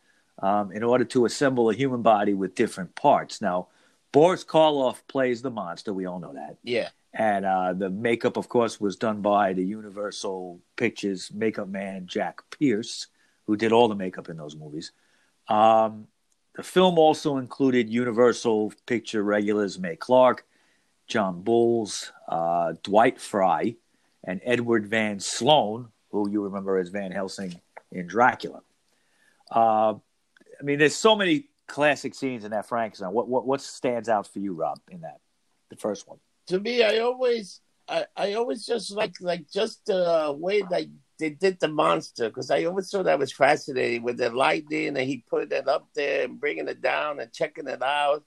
[0.41, 3.41] um, in order to assemble a human body with different parts.
[3.41, 3.69] Now,
[4.13, 5.93] Boris Karloff plays the monster.
[5.93, 6.57] We all know that.
[6.63, 6.89] yeah.
[7.13, 12.41] And uh, the makeup, of course, was done by the Universal Pictures makeup man, Jack
[12.57, 13.09] Pierce,
[13.47, 14.93] who did all the makeup in those movies.
[15.51, 16.07] Um,
[16.55, 20.45] the film also included Universal Picture regulars Mae Clarke,
[21.07, 23.77] John Boles, uh, Dwight Frye,
[24.25, 27.61] and Edward Van Sloan, who you remember as Van Helsing
[27.93, 28.63] in Dracula.
[29.51, 29.95] Uh,
[30.59, 33.13] I mean, there's so many classic scenes in that Frankenstein.
[33.13, 35.21] What what what stands out for you, Rob, in that
[35.71, 36.19] the first one?
[36.51, 40.87] to me, I always, I, I always just like, like just the way that
[41.20, 44.98] they did the monster because I always thought that was fascinating with the lightning and
[44.98, 48.24] he put it up there and bringing it down and checking it out.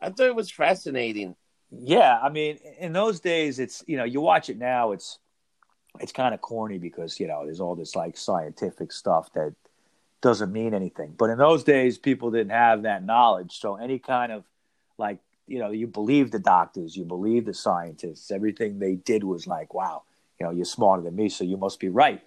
[0.00, 1.36] I thought it was fascinating.
[1.70, 5.18] Yeah, I mean, in those days, it's you know, you watch it now, it's
[6.00, 9.54] it's kind of corny because you know there's all this like scientific stuff that
[10.20, 11.14] doesn't mean anything.
[11.16, 14.44] But in those days, people didn't have that knowledge, so any kind of
[14.96, 15.18] like
[15.48, 19.72] you know, you believe the doctors, you believe the scientists, everything they did was like,
[19.74, 20.02] wow,
[20.40, 22.22] you know, you're smarter than me, so you must be right.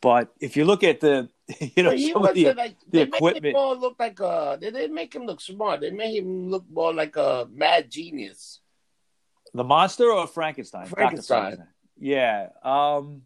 [0.00, 1.28] But if you look at the,
[1.76, 4.58] you know, he some of the, like the equipment- him more look like a.
[4.60, 5.80] They didn't make him look smart.
[5.80, 8.60] They made him look more like a mad genius.
[9.54, 10.84] The monster or Frankenstein?
[10.84, 10.94] Dr.
[10.96, 11.66] Frankenstein.
[11.96, 12.48] Yeah.
[12.62, 13.22] Um,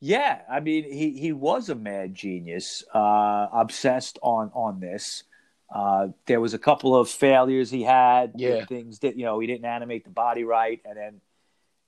[0.00, 0.40] yeah.
[0.50, 5.24] I mean, he, he was a mad genius, uh, obsessed on, on this.
[5.72, 8.32] Uh, there was a couple of failures he had.
[8.36, 8.64] Yeah.
[8.64, 10.80] Things that, you know, he didn't animate the body right.
[10.84, 11.20] And then,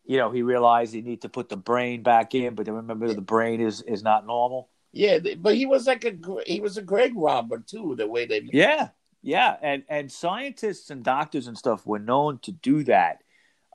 [0.08, 3.12] you know, he realized he need to put the brain back in, but then remember
[3.12, 4.70] the brain is, is not normal.
[4.90, 6.14] Yeah, but he was like a
[6.46, 7.94] he was a grave robber too.
[7.94, 8.88] The way they Yeah,
[9.22, 13.22] yeah, and and scientists and doctors and stuff were known to do that.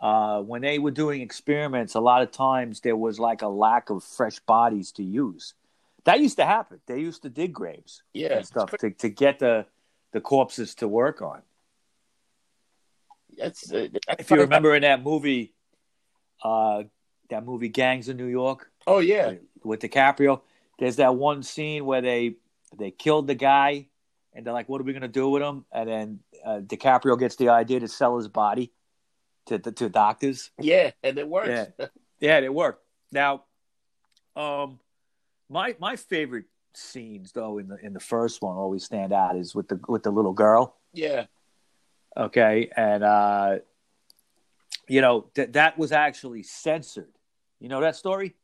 [0.01, 3.91] Uh, when they were doing experiments, a lot of times there was like a lack
[3.91, 5.53] of fresh bodies to use.
[6.05, 6.81] That used to happen.
[6.87, 9.67] They used to dig graves yeah and stuff to, to get the
[10.13, 11.43] the corpses to work on.
[13.37, 15.52] That's, uh, that's If you remember in that movie,
[16.43, 16.83] uh,
[17.29, 20.41] that movie Gangs of New York Oh yeah, with DiCaprio,
[20.77, 22.35] there's that one scene where they
[22.77, 23.87] they killed the guy,
[24.33, 27.37] and they're like, "What are we gonna do with him?" And then uh, DiCaprio gets
[27.37, 28.73] the idea to sell his body
[29.45, 30.51] to to, to doctors.
[30.59, 31.71] yeah, and it works.
[31.79, 31.85] Yeah.
[32.19, 32.81] Yeah, it worked.
[33.11, 33.43] Now,
[34.35, 34.79] um,
[35.49, 39.53] My my favorite scenes though in the in the first one always stand out is
[39.53, 40.77] with the with the little girl.
[40.93, 41.25] Yeah.
[42.15, 43.57] Okay, and uh,
[44.87, 47.11] you know that that was actually censored.
[47.59, 48.35] You know that story?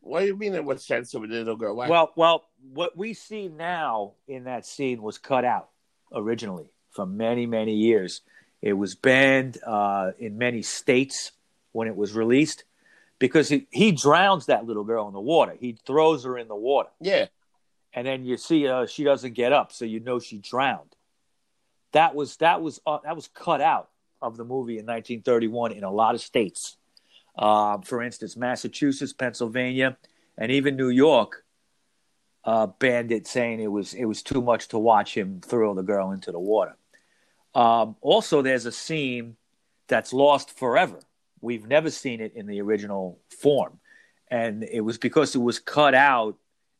[0.00, 1.74] What do you mean it was censored with the little girl?
[1.76, 1.88] Why?
[1.88, 5.70] Well, well, what we see now in that scene was cut out
[6.14, 8.22] originally for many many years.
[8.62, 11.32] It was banned uh, in many states
[11.72, 12.64] when it was released
[13.18, 15.54] because he, he drowns that little girl in the water.
[15.58, 16.88] He throws her in the water.
[17.00, 17.26] yeah.
[17.92, 20.96] and then you see uh, she doesn't get up, so you know she drowned.
[21.92, 23.90] That was that was uh, that was cut out
[24.22, 26.76] of the movie in 1931 in a lot of states.
[27.38, 29.96] Um, for instance, Massachusetts, Pennsylvania,
[30.38, 31.44] and even New York
[32.44, 35.82] uh, banned it, saying it was it was too much to watch him throw the
[35.82, 36.76] girl into the water.
[37.54, 39.36] Um, also, there's a scene
[39.88, 41.00] that's lost forever.
[41.40, 43.78] We've never seen it in the original form,
[44.28, 46.36] and it was because it was cut out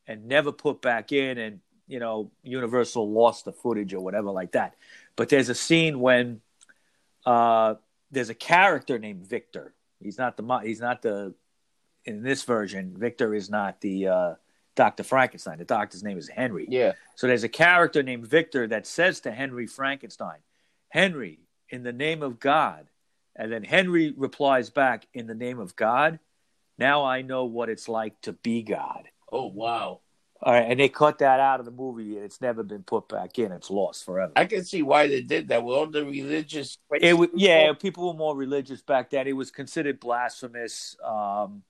[0.07, 4.51] and never put back in and you know universal lost the footage or whatever like
[4.51, 4.75] that
[5.15, 6.41] but there's a scene when
[7.27, 7.75] uh
[8.11, 11.33] there's a character named victor he's not the he's not the
[12.05, 14.33] in this version victor is not the uh
[14.75, 16.93] dr frankenstein the doctor's name is henry Yeah.
[17.15, 20.39] so there's a character named victor that says to henry frankenstein
[20.89, 22.87] henry in the name of god
[23.35, 26.19] and then henry replies back in the name of god
[26.77, 29.99] now i know what it's like to be god Oh wow.
[30.41, 33.09] All right, and they cut that out of the movie, and it's never been put
[33.09, 33.51] back in.
[33.51, 34.33] It's lost forever.
[34.35, 36.77] I can see why they did that with all the religious.
[37.01, 39.27] It was, yeah, people were more religious back then.
[39.27, 40.95] It was considered blasphemous.
[41.03, 41.63] Um,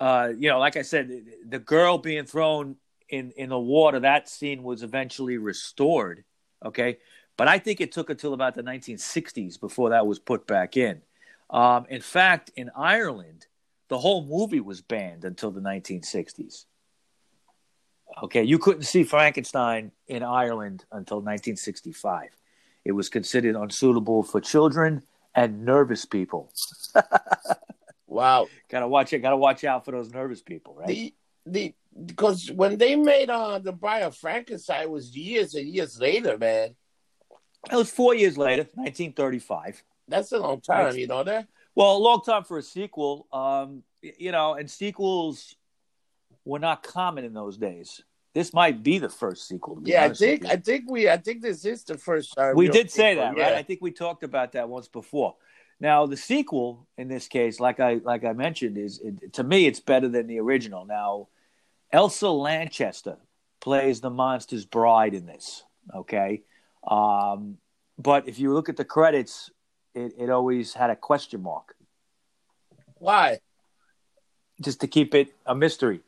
[0.00, 1.10] uh, you know, like I said,
[1.48, 2.76] the girl being thrown
[3.08, 4.00] in in the water.
[4.00, 6.24] That scene was eventually restored.
[6.64, 6.98] Okay,
[7.36, 11.02] but I think it took until about the 1960s before that was put back in.
[11.50, 13.46] Um, in fact, in Ireland,
[13.88, 16.64] the whole movie was banned until the 1960s.
[18.22, 22.30] Okay, you couldn't see Frankenstein in Ireland until 1965.
[22.84, 25.02] It was considered unsuitable for children
[25.34, 26.52] and nervous people.
[28.10, 28.48] Wow.
[28.68, 29.20] Gotta watch it.
[29.20, 30.88] Gotta watch out for those nervous people, right?
[30.88, 31.14] The
[31.46, 35.98] the because when they made uh the Bride of Frankenstein it was years and years
[35.98, 36.74] later, man.
[37.70, 39.82] That was four years later, 1935.
[40.08, 41.46] That's a long time, you know that?
[41.74, 43.28] Well, a long time for a sequel.
[43.32, 45.54] Um, you know, and sequels
[46.50, 48.02] were not common in those days.
[48.34, 49.76] This might be the first sequel.
[49.76, 50.44] To be Yeah, I think.
[50.44, 53.36] I think we I think this is the first uh, we did say sequel, that,
[53.36, 53.44] yeah.
[53.44, 53.54] right?
[53.54, 55.36] I think we talked about that once before.
[55.78, 59.66] Now, the sequel in this case, like I like I mentioned, is it, to me
[59.66, 60.84] it's better than the original.
[60.84, 61.28] Now,
[61.92, 63.16] Elsa Lanchester
[63.60, 65.64] plays the monster's bride in this.
[65.94, 66.42] Okay,
[66.86, 67.58] um,
[67.96, 69.50] but if you look at the credits,
[69.94, 71.76] it, it always had a question mark,
[72.96, 73.38] Why?
[74.60, 76.00] just to keep it a mystery.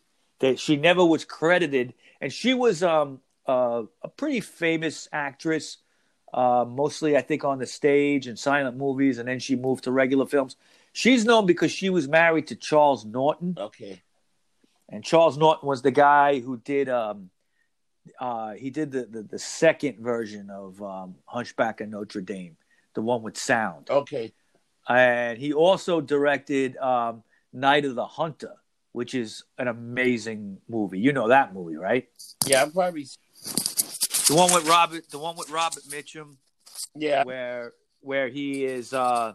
[0.42, 5.78] That she never was credited, and she was um, uh, a pretty famous actress.
[6.35, 9.92] uh, mostly I think on the stage and silent movies, and then she moved to
[9.92, 10.57] regular films.
[10.92, 14.02] She's known because she was married to Charles Laughton, Okay.
[14.88, 17.31] and Charles Laughton was the guy who did um,
[18.18, 22.57] uh, he did the, the the second version of um, Hunchback of Notre Dame,
[22.94, 24.33] the one with sound, Okay.
[24.88, 28.55] and he also directed um, Night of the Hunter,
[28.92, 30.98] which is an amazing movie.
[30.98, 32.09] You know that movie, right?
[32.46, 33.07] Yeah, I probably
[34.28, 36.37] The one with Robert, the one with Robert Mitchum.
[36.94, 37.24] yeah.
[37.24, 39.35] where where he is uh,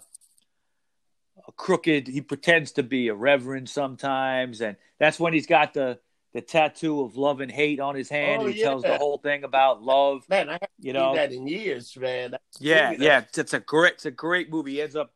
[1.48, 2.08] a crooked.
[2.08, 6.00] He pretends to be a reverend sometimes, and that's when he's got the
[6.34, 8.44] the tattoo of love and hate on his hand.
[8.44, 10.24] Oh, he tells the whole thing about love.
[10.30, 12.36] Man, I haven't You seen know, that in years, man.
[12.60, 13.20] yeah, yeah.
[13.20, 14.74] It's, it's a great, it's a great movie.
[14.74, 15.14] He ends up,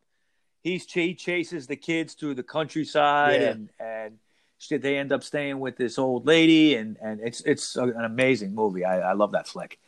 [0.64, 3.50] he's he chases the kids through the countryside, Yeah.
[3.50, 4.18] and and
[4.70, 8.86] they end up staying with this old lady, and and it's it's an amazing movie.
[8.86, 9.80] I, I love that flick.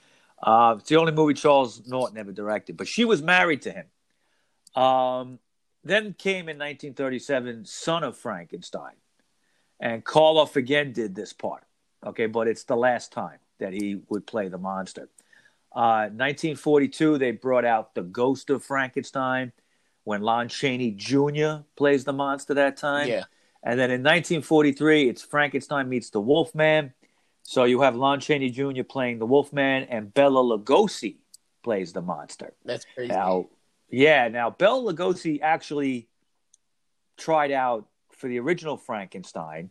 [0.41, 4.81] Uh, it's the only movie Charles Laughton ever directed, but she was married to him.
[4.81, 5.39] Um,
[5.83, 8.95] then came in 1937, Son of Frankenstein,
[9.79, 11.63] and Karloff again did this part.
[12.05, 15.09] Okay, but it's the last time that he would play the monster.
[15.73, 19.51] Uh, 1942, they brought out the Ghost of Frankenstein
[20.03, 21.63] when Lon Chaney Jr.
[21.75, 23.07] plays the monster that time.
[23.07, 23.23] Yeah.
[23.63, 26.93] And then in 1943, it's Frankenstein meets the Wolfman.
[27.43, 28.83] So you have Lon Chaney Jr.
[28.83, 31.17] playing the Wolfman, and Bela Lugosi
[31.63, 32.53] plays the monster.
[32.65, 33.11] That's crazy.
[33.11, 33.47] Now,
[33.89, 36.07] yeah, now Bela Lugosi actually
[37.17, 39.69] tried out for the original Frankenstein.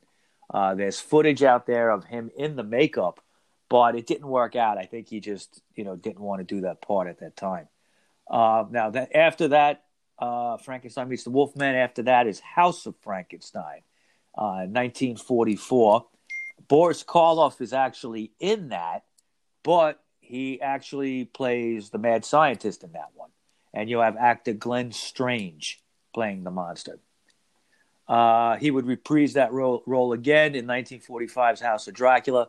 [0.53, 3.21] Uh, there's footage out there of him in the makeup,
[3.69, 4.77] but it didn't work out.
[4.77, 7.69] I think he just, you know, didn't want to do that part at that time.
[8.31, 9.85] Uh, now that after that,
[10.23, 11.75] uh, Frankenstein meets the Wolfman.
[11.75, 13.81] After that is House of Frankenstein,
[14.39, 16.07] uh, 1944.
[16.69, 19.03] Boris Karloff is actually in that,
[19.65, 23.31] but he actually plays the mad scientist in that one.
[23.75, 25.83] And you have actor Glenn Strange
[26.15, 27.01] playing the monster.
[28.07, 32.49] Uh, he would reprise that role, role again in 1945's House of Dracula.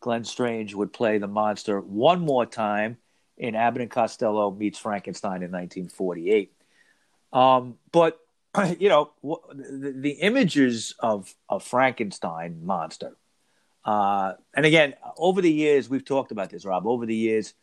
[0.00, 2.96] Glenn Strange would play the monster one more time
[3.36, 6.54] in Abbott and Costello meets Frankenstein in 1948.
[7.32, 8.18] Um, but
[8.78, 13.16] you know the, the, images of a Frankenstein monster,
[13.84, 16.86] uh, and again over the years we've talked about this, Rob.
[16.86, 17.54] Over the years,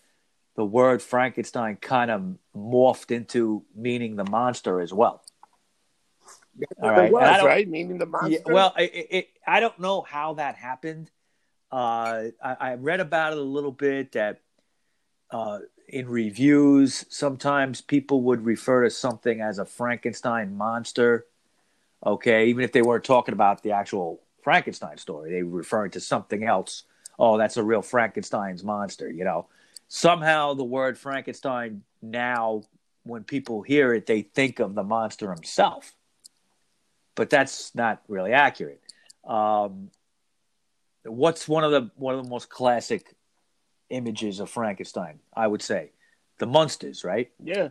[0.56, 5.24] the word Frankenstein kind of morphed into meaning the monster as well.
[6.82, 7.68] All right, was, right?
[7.68, 8.32] Meaning the monster.
[8.32, 11.12] Yeah, well, it, it, I don't know how that happened.
[11.72, 14.40] Uh, I, I, read about it a little bit that
[15.30, 21.26] uh, in reviews, sometimes people would refer to something as a Frankenstein monster.
[22.06, 26.00] Okay, even if they weren't talking about the actual Frankenstein story, they were referring to
[26.00, 26.84] something else.
[27.18, 29.48] Oh, that's a real Frankenstein's monster, you know.
[29.88, 32.64] Somehow the word Frankenstein now,
[33.04, 35.94] when people hear it, they think of the monster himself.
[37.16, 38.82] But that's not really accurate.
[39.26, 39.90] Um,
[41.04, 43.17] what's one of the one of the most classic
[43.90, 45.92] images of Frankenstein, I would say.
[46.40, 47.32] The Munsters, right?
[47.44, 47.70] Yeah.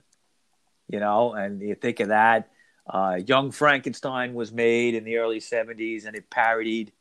[0.89, 2.51] You know, and you think of that.
[2.89, 6.93] Uh, Young Frankenstein was made in the early 70s and it parodied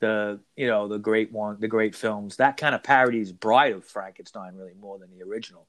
[0.00, 2.36] the, you know, the great one, the great films.
[2.36, 5.66] That kind of parodies Bride of Frankenstein really more than the original.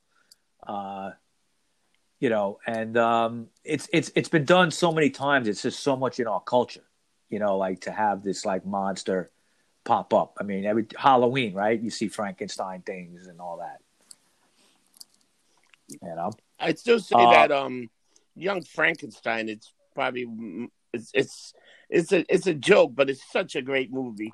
[0.66, 1.12] Uh,
[2.20, 5.48] you know, and um, it's it's it's been done so many times.
[5.48, 6.84] It's just so much in our culture,
[7.30, 9.30] you know, like to have this like monster
[9.86, 10.38] pop up.
[10.40, 11.80] I mean, every Halloween, right?
[11.80, 13.80] You see Frankenstein things and all that.
[15.88, 17.90] You know, I'd still say uh, that um,
[18.36, 19.48] Young Frankenstein.
[19.48, 21.54] It's probably it's it's
[21.90, 24.34] it's a it's a joke, but it's such a great movie.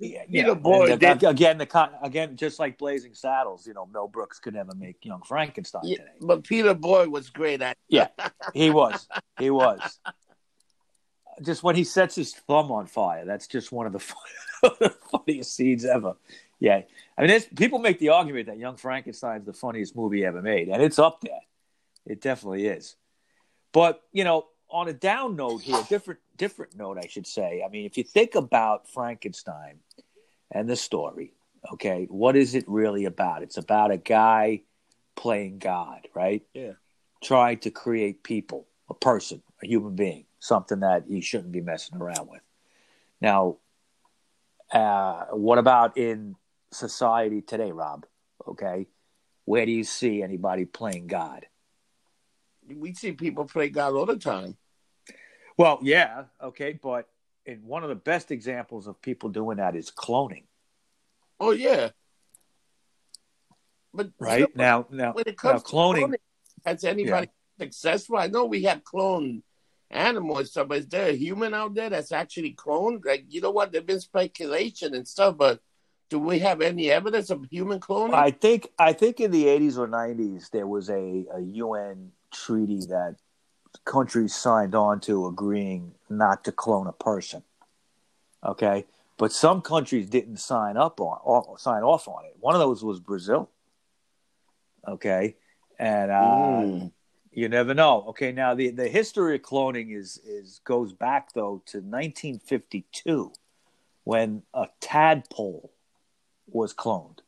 [0.00, 0.54] Yeah, yeah.
[0.54, 4.74] boy, the, again, the again, just like Blazing Saddles, you know, Mel Brooks could never
[4.74, 6.10] make Young Frankenstein yeah, today.
[6.20, 7.78] But Peter Boyle was great at.
[7.88, 8.08] Yeah,
[8.54, 9.08] he was.
[9.38, 9.98] He was
[11.42, 13.24] just when he sets his thumb on fire.
[13.24, 16.16] That's just one of the funniest scenes ever.
[16.60, 16.82] Yeah,
[17.18, 20.68] I mean, people make the argument that Young Frankenstein is the funniest movie ever made,
[20.68, 21.40] and it's up there.
[22.06, 22.96] It definitely is.
[23.72, 27.62] But you know, on a down note here, different different note, I should say.
[27.64, 29.80] I mean, if you think about Frankenstein
[30.50, 31.32] and the story,
[31.72, 33.42] okay, what is it really about?
[33.42, 34.62] It's about a guy
[35.16, 36.42] playing God, right?
[36.54, 36.72] Yeah.
[37.22, 41.96] Trying to create people, a person, a human being something that you shouldn't be messing
[41.96, 42.42] around with.
[43.18, 43.56] Now,
[44.70, 46.36] uh, what about in
[46.70, 48.04] society today, Rob?
[48.46, 48.86] Okay,
[49.46, 51.46] where do you see anybody playing God?
[52.68, 54.56] We see people play God all the time.
[55.56, 57.08] Well, yeah, okay, but
[57.46, 60.44] in one of the best examples of people doing that is cloning.
[61.40, 61.90] Oh yeah,
[63.94, 66.14] but right now, now when it comes now, cloning, cloning,
[66.66, 67.64] has anybody yeah.
[67.64, 68.18] successful?
[68.18, 69.40] I know we have cloned
[69.94, 73.04] animals stuff, but is there a human out there that's actually cloned?
[73.04, 73.72] Like, you know what?
[73.72, 75.60] There's been speculation and stuff, but
[76.10, 78.14] do we have any evidence of human cloning?
[78.14, 82.80] I think I think in the 80s or 90s there was a, a UN treaty
[82.88, 83.16] that
[83.84, 87.42] countries signed on to agreeing not to clone a person.
[88.44, 88.84] Okay,
[89.16, 92.36] but some countries didn't sign up on or sign off on it.
[92.38, 93.50] One of those was Brazil.
[94.86, 95.36] Okay,
[95.78, 96.92] and uh, mm.
[97.34, 98.04] You never know.
[98.10, 103.32] Okay, now the, the history of cloning is is goes back though to 1952
[104.04, 105.72] when a tadpole
[106.46, 107.18] was cloned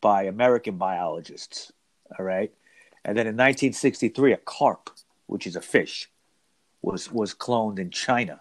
[0.00, 1.70] by American biologists.
[2.18, 2.52] All right,
[3.04, 4.90] and then in 1963 a carp,
[5.26, 6.10] which is a fish,
[6.82, 8.40] was was cloned in China.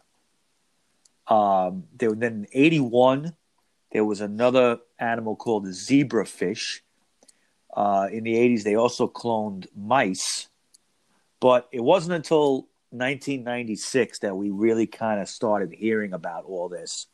[1.27, 3.35] Um, there, then in 81
[3.91, 6.79] there was another animal called the zebrafish.
[7.73, 10.49] Uh, in the 80s, they also cloned mice
[11.41, 17.07] but it wasn't until 1996 that we really kind of started hearing about all this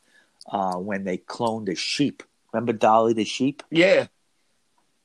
[0.52, 2.22] uh, when they cloned a sheep.
[2.52, 3.64] Remember Dolly the sheep?
[3.72, 4.08] Yeah.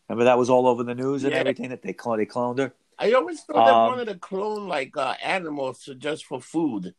[0.08, 1.38] Remember that was all over the news and yeah.
[1.38, 2.74] everything that they cloned, they cloned her?
[2.98, 6.94] I always thought um, they wanted to clone like uh, animals just for food.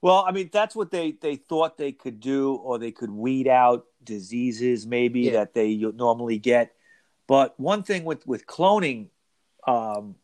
[0.00, 3.48] Well, I mean, that's what they, they thought they could do, or they could weed
[3.48, 5.32] out diseases maybe yeah.
[5.32, 6.72] that they normally get.
[7.26, 9.08] But one thing with, with cloning,
[9.66, 10.14] um,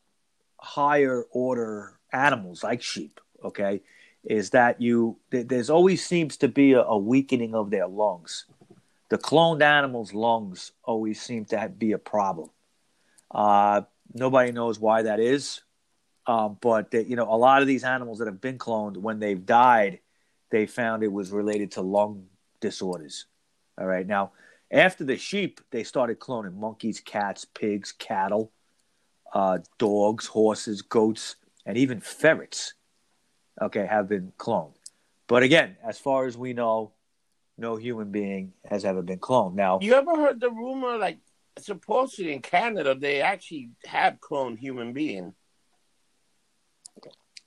[0.65, 3.83] higher order animals like sheep, okay,
[4.25, 8.47] is that you there's always seems to be a, a weakening of their lungs.
[9.11, 12.51] The cloned animals' lungs always seem to be a problem.
[13.31, 13.83] Uh,
[14.15, 15.61] nobody knows why that is,
[16.27, 19.19] um, but they, you know a lot of these animals that have been cloned, when
[19.19, 20.01] they've died,
[20.51, 22.27] they found it was related to lung
[22.61, 23.27] disorders.
[23.77, 24.07] All right.
[24.07, 24.33] Now,
[24.71, 28.51] after the sheep, they started cloning monkeys, cats, pigs, cattle,
[29.35, 32.75] uh, dogs, horses, goats, and even ferrets.
[33.61, 34.75] Okay, have been cloned.
[35.27, 36.93] But again, as far as we know,
[37.59, 39.55] no human being has ever been cloned.
[39.55, 41.19] Now, You ever heard the rumor like
[41.59, 45.33] supposedly in Canada they actually have cloned human being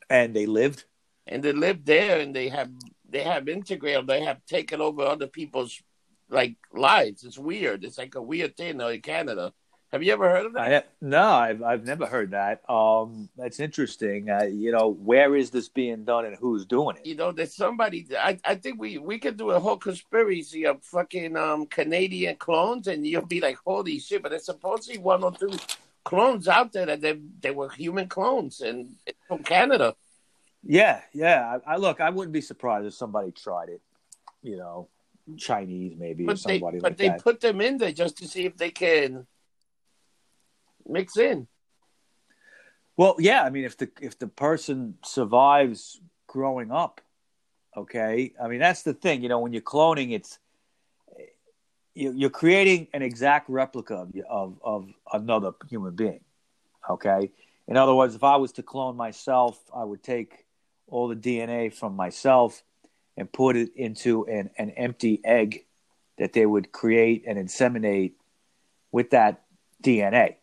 [0.09, 0.85] and they lived.
[1.27, 2.71] and they lived there and they have
[3.09, 5.81] they have integrated they have taken over other people's
[6.29, 7.23] like lives.
[7.23, 7.83] It's weird.
[7.83, 9.53] It's like a weird thing though in Canada.
[9.93, 10.83] Have you ever heard of that?
[10.83, 12.69] I, no, I've I've never heard that.
[12.69, 14.29] Um, that's interesting.
[14.29, 17.05] Uh, you know, where is this being done and who's doing it?
[17.05, 18.05] you know, there's somebody.
[18.17, 22.88] I, I think we we could do a whole conspiracy of fucking um Canadian clones,
[22.88, 24.21] and you'll be like, holy shit!
[24.21, 25.51] But there's supposedly one or two
[26.03, 29.95] clones out there that they they were human clones, and it's from Canada.
[30.63, 31.59] Yeah, yeah.
[31.65, 32.01] I, I look.
[32.01, 33.81] I wouldn't be surprised if somebody tried it.
[34.43, 34.89] You know,
[35.38, 37.23] Chinese maybe or But they somebody but like they that.
[37.23, 39.25] put them in there just to see if they can
[40.89, 41.47] mix in.
[42.95, 43.43] Well, yeah.
[43.43, 47.01] I mean, if the if the person survives growing up,
[47.75, 48.33] okay.
[48.41, 49.21] I mean, that's the thing.
[49.21, 50.39] You know, when you're cloning, it's
[51.93, 56.21] you, you're creating an exact replica of, of of another human being.
[56.89, 57.31] Okay.
[57.67, 60.45] In other words, if I was to clone myself, I would take
[60.88, 62.63] all the DNA from myself
[63.17, 65.65] and put it into an, an empty egg
[66.17, 68.13] that they would create and inseminate
[68.91, 69.43] with that
[69.83, 70.35] DNA.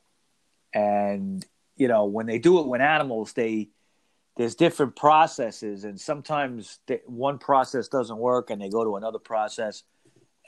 [0.74, 1.44] And
[1.76, 3.70] you know, when they do it with animals, they
[4.36, 9.20] there's different processes, and sometimes they, one process doesn't work, and they go to another
[9.20, 9.84] process.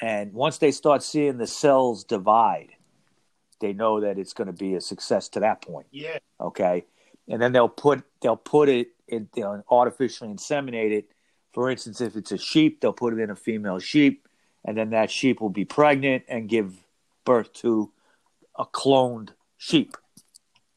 [0.01, 2.71] And once they start seeing the cells divide,
[3.61, 5.87] they know that it's going to be a success to that point.
[5.91, 6.85] Yeah, okay?
[7.29, 11.11] And then they'll put they'll put it in they'll artificially inseminate it.
[11.53, 14.29] For instance if it's a sheep they'll put it in a female sheep
[14.65, 16.75] and then that sheep will be pregnant and give
[17.25, 17.93] birth to
[18.57, 19.97] a cloned sheep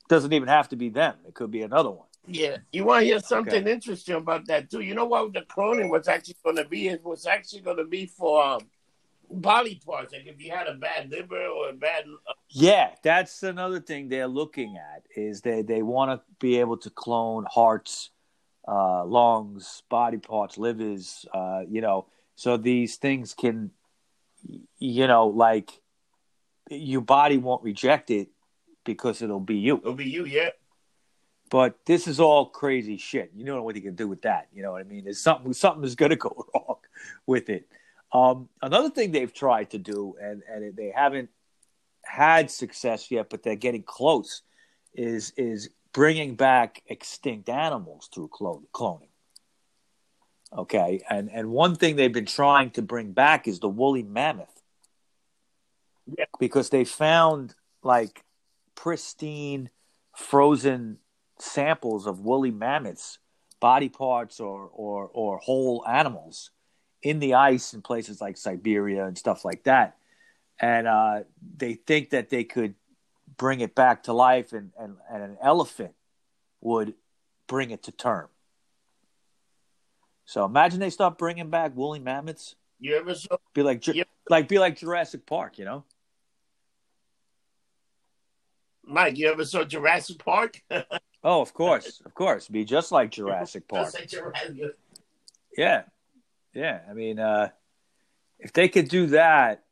[0.10, 2.58] doesn't even have to be them it could be another one yeah.
[2.72, 4.82] You want to hear something interesting about that too?
[4.82, 6.88] You know what the cloning was actually going to be?
[6.88, 8.62] It was actually going to be for um,
[9.32, 12.06] body parts, like if you had a bad liver or a bad
[12.50, 16.90] yeah that's another thing they're looking at is they they want to be able to
[16.90, 18.10] clone hearts
[18.68, 23.72] uh, lungs body parts livers uh, you know so these things can
[24.80, 25.80] you know like
[26.70, 28.30] your body won't reject it
[28.94, 29.78] because it'll be you.
[29.78, 30.50] It'll be you, yeah.
[31.50, 33.32] but this is all crazy shit.
[33.36, 35.04] You don't know what you can do with that you know what i mean?
[35.04, 36.78] There's something something is going to go wrong
[37.26, 37.68] with it.
[38.12, 41.30] Um, another thing they've tried to do and and they haven't
[42.04, 44.42] had success yet but they're getting close
[44.94, 49.14] is is bringing back extinct animals through clone, cloning.
[50.52, 54.56] Okay and and one thing they've been trying to bring back is the woolly mammoth.
[56.18, 56.26] Yeah.
[56.40, 58.24] because they found like
[58.80, 59.70] pristine
[60.16, 60.98] frozen
[61.38, 63.20] samples of woolly mammoths
[63.60, 66.52] body parts or or or whole animals
[67.04, 69.98] in the ice in places like Siberia and stuff like that.
[70.62, 71.22] And uh,
[71.58, 72.76] they think that they could
[73.38, 75.94] bring it back to life and, and, and an elephant
[76.60, 76.94] would
[77.48, 78.28] bring it to term.
[80.26, 82.56] So imagine they start bringing back woolly mammoths.
[82.80, 83.14] You ever
[83.54, 83.84] be like
[84.30, 85.84] like be like Jurassic Park you know
[88.90, 90.62] Mike, you ever saw Jurassic Park?
[91.24, 94.76] oh of course of course be just like Jurassic Park Just like Jurassic.
[95.58, 95.84] Yeah,
[96.54, 96.80] yeah.
[96.90, 97.50] I mean, uh,
[98.40, 99.64] if they could do that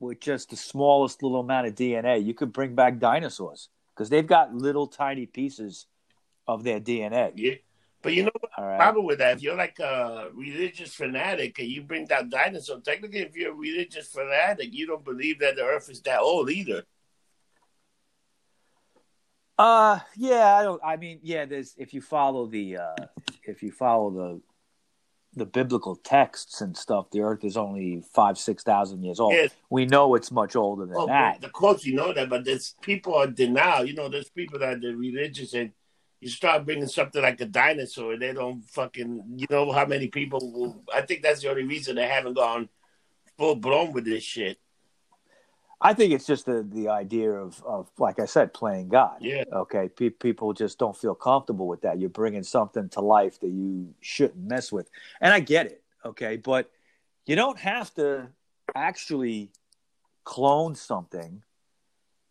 [0.00, 4.26] with just the smallest little amount of DNA, you could bring back dinosaurs because they've
[4.26, 5.86] got little tiny pieces
[6.46, 7.32] of their DNA.
[7.34, 7.54] Yeah.
[8.00, 8.78] But you know what All the right.
[8.78, 9.36] problem with that?
[9.36, 13.54] If you're like a religious fanatic and you bring down dinosaurs, technically, if you're a
[13.54, 16.84] religious fanatic, you don't believe that the Earth is that old either.
[19.58, 20.56] Uh, yeah.
[20.56, 20.80] I don't.
[20.84, 21.44] I mean, yeah.
[21.44, 23.06] There's if you follow the uh,
[23.44, 24.40] if you follow the
[25.34, 29.32] the biblical texts and stuff, the Earth is only five six thousand years old.
[29.34, 29.50] Yes.
[29.70, 31.42] We know it's much older than Oh, that.
[31.44, 33.84] of course, you know that, but there's people are denial.
[33.84, 35.72] You know, there's people that are religious, and
[36.20, 39.22] you start bringing something like a dinosaur, they don't fucking.
[39.36, 40.82] You know how many people will?
[40.94, 42.68] I think that's the only reason they haven't gone
[43.36, 44.58] full blown with this shit.
[45.80, 49.18] I think it's just the the idea of of like I said, playing God.
[49.20, 49.44] Yeah.
[49.52, 49.88] Okay.
[49.88, 52.00] Pe- people just don't feel comfortable with that.
[52.00, 55.82] You're bringing something to life that you shouldn't mess with, and I get it.
[56.04, 56.70] Okay, but
[57.26, 58.28] you don't have to
[58.74, 59.50] actually
[60.24, 61.42] clone something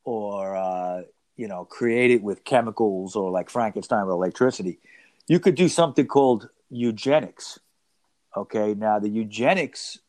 [0.04, 1.04] or uh,
[1.38, 4.80] you know create it with chemicals or like Frankenstein with electricity.
[5.28, 7.60] You could do something called eugenics.
[8.36, 8.74] Okay.
[8.74, 10.00] Now the eugenics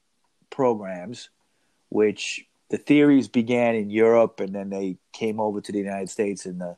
[0.51, 1.31] programs,
[1.89, 6.47] which the theories began in Europe and then they came over to the United States
[6.47, 6.77] in the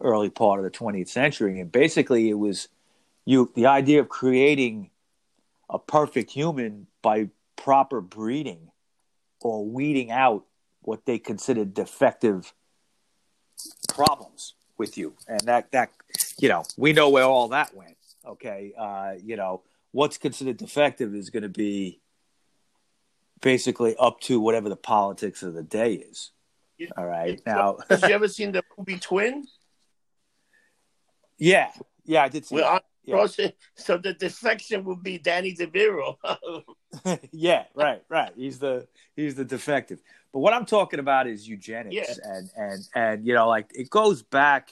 [0.00, 1.60] early part of the 20th century.
[1.60, 2.68] And basically, it was
[3.24, 4.90] you the idea of creating
[5.68, 8.70] a perfect human by proper breeding
[9.40, 10.44] or weeding out
[10.82, 12.52] what they considered defective
[13.88, 15.90] problems with you and that that
[16.38, 19.62] you know we know where all that went okay uh you know
[19.92, 21.98] what's considered defective is going to be
[23.40, 26.30] basically up to whatever the politics of the day is
[26.96, 29.44] all right now Have you ever seen the movie Twin?
[31.38, 31.70] yeah
[32.04, 32.80] yeah i did see Well.
[33.04, 33.24] Yeah.
[33.76, 36.16] so the defection would be Danny DeVito.
[37.30, 38.32] yeah, right, right.
[38.34, 40.00] He's the he's the defective.
[40.32, 42.14] But what I'm talking about is eugenics, Yeah.
[42.24, 44.70] and and and you know, like it goes back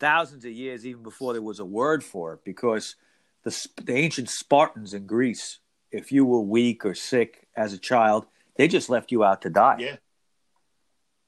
[0.00, 2.96] thousands of years, even before there was a word for it, because
[3.44, 5.60] the the ancient Spartans in Greece,
[5.92, 8.26] if you were weak or sick as a child,
[8.56, 9.76] they just left you out to die.
[9.78, 9.96] yeah,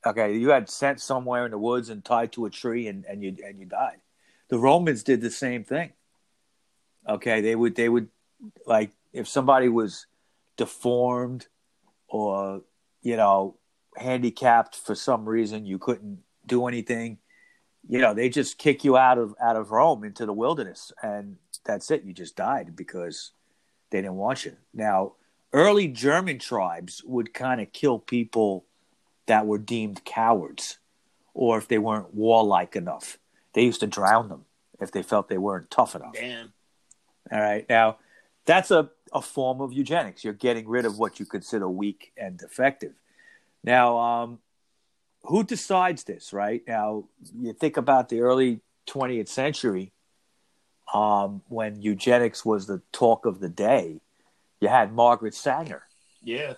[0.07, 3.23] Okay, you had sent somewhere in the woods and tied to a tree, and, and
[3.23, 4.01] you and you died.
[4.49, 5.93] The Romans did the same thing.
[7.09, 8.09] Okay, they would they would
[8.67, 10.07] like if somebody was
[10.57, 11.47] deformed
[12.09, 12.63] or
[13.03, 13.57] you know
[13.97, 17.19] handicapped for some reason, you couldn't do anything.
[17.87, 21.37] You know, they just kick you out of out of Rome into the wilderness, and
[21.65, 22.05] that's it.
[22.05, 23.33] You just died because
[23.91, 24.57] they didn't want you.
[24.75, 25.15] Now,
[25.55, 28.67] early German tribes would kind of kill people
[29.27, 30.79] that were deemed cowards
[31.33, 33.19] or if they weren't warlike enough.
[33.55, 34.45] They used to drown them
[34.81, 36.13] if they felt they weren't tough enough.
[36.13, 36.53] damn.
[37.33, 37.65] All right.
[37.69, 37.99] Now,
[38.45, 40.25] that's a, a form of eugenics.
[40.25, 42.93] You're getting rid of what you consider weak and defective.
[43.63, 44.41] Now, um,
[45.23, 46.63] who decides this, right?
[46.67, 49.93] Now, you think about the early 20th century
[50.93, 54.01] um, when eugenics was the talk of the day.
[54.65, 55.83] You had Margaret Sanger.
[56.23, 56.55] Yeah,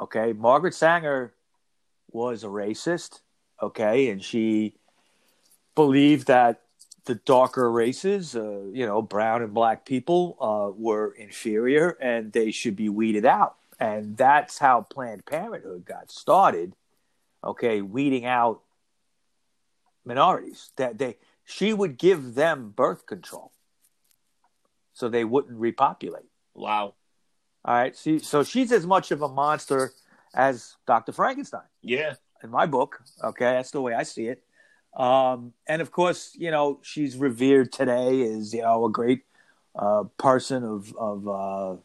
[0.00, 1.34] Okay, Margaret Sanger
[2.12, 3.22] was a racist.
[3.60, 4.76] Okay, and she
[5.74, 6.62] believed that
[7.06, 12.52] the darker races, uh, you know, brown and black people, uh, were inferior and they
[12.52, 13.56] should be weeded out.
[13.80, 16.76] And that's how Planned Parenthood got started.
[17.42, 18.62] Okay, weeding out
[20.04, 20.70] minorities.
[20.76, 23.50] That they she would give them birth control
[24.92, 26.30] so they wouldn't repopulate.
[26.54, 26.94] wow.
[27.64, 27.96] All right.
[27.96, 29.92] See, so she's as much of a monster
[30.34, 31.12] as Dr.
[31.12, 33.00] Frankenstein Yeah, in my book.
[33.22, 34.42] Okay, that's the way I see it.
[34.96, 39.22] Um, and of course, you know, she's revered today as you know a great
[39.74, 41.76] uh, person of of uh,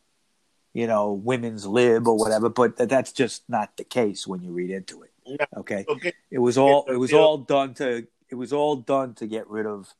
[0.73, 2.49] you know women's lib or whatever.
[2.49, 5.11] But that, that's just not the case when you read into it.
[5.25, 5.45] No.
[5.57, 6.13] Okay, okay.
[6.29, 9.65] it was all it was all done to it was all done to get rid
[9.65, 9.93] of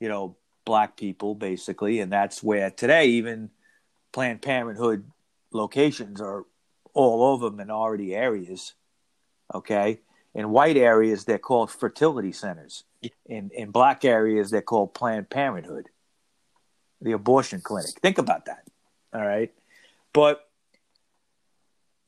[0.00, 3.50] you know black people basically, and that's where today even
[4.16, 5.12] Planned Parenthood
[5.52, 6.46] locations are
[6.94, 8.72] all over minority areas.
[9.52, 10.00] Okay,
[10.34, 12.84] in white areas they're called fertility centers.
[13.26, 15.90] In in black areas they're called Planned Parenthood,
[17.02, 17.90] the abortion clinic.
[18.00, 18.64] Think about that.
[19.12, 19.52] All right,
[20.14, 20.48] but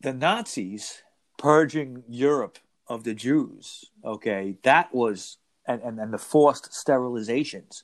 [0.01, 1.03] the Nazis
[1.37, 3.85] purging Europe of the Jews.
[4.03, 5.37] Okay, that was
[5.67, 7.83] and and, and the forced sterilizations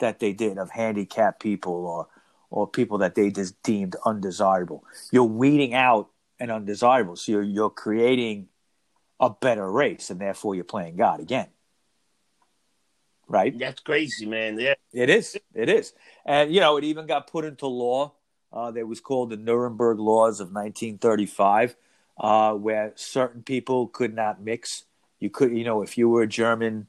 [0.00, 2.08] that they did of handicapped people or
[2.54, 4.84] or people that they just deemed undesirable.
[5.10, 8.46] You're weeding out an undesirable, so you're you're creating
[9.18, 11.48] a better race, and therefore you're playing God again.
[13.26, 13.58] Right?
[13.58, 14.60] That's crazy, man.
[14.60, 15.36] Yeah, It is.
[15.52, 15.94] It is.
[16.24, 18.12] And, you know, it even got put into law.
[18.52, 21.74] Uh, that was called the Nuremberg Laws of 1935,
[22.18, 24.84] uh, where certain people could not mix.
[25.18, 26.86] You could, you know, if you were a German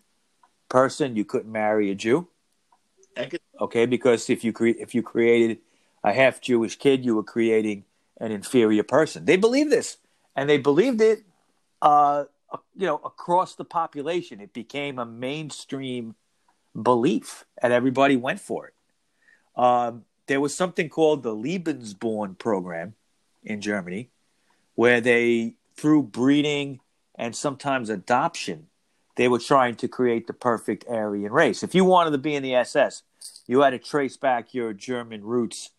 [0.70, 2.28] person, you couldn't marry a Jew.
[3.18, 5.60] I could, Okay, because if you cre- if you created
[6.04, 7.86] a half Jewish kid, you were creating
[8.20, 9.26] an inferior person.
[9.26, 9.98] They believed this,
[10.36, 11.24] and they believed it,
[11.82, 12.26] uh,
[12.76, 14.40] you know, across the population.
[14.42, 16.16] It became a mainstream
[16.80, 18.74] belief, and everybody went for it.
[19.56, 22.96] Um, there was something called the Lebensborn program
[23.44, 24.10] in Germany,
[24.76, 26.80] where they, through breeding
[27.16, 28.68] and sometimes adoption,
[29.16, 31.64] they were trying to create the perfect Aryan race.
[31.64, 33.04] If you wanted to be in the SS,
[33.48, 35.72] you had to trace back your German roots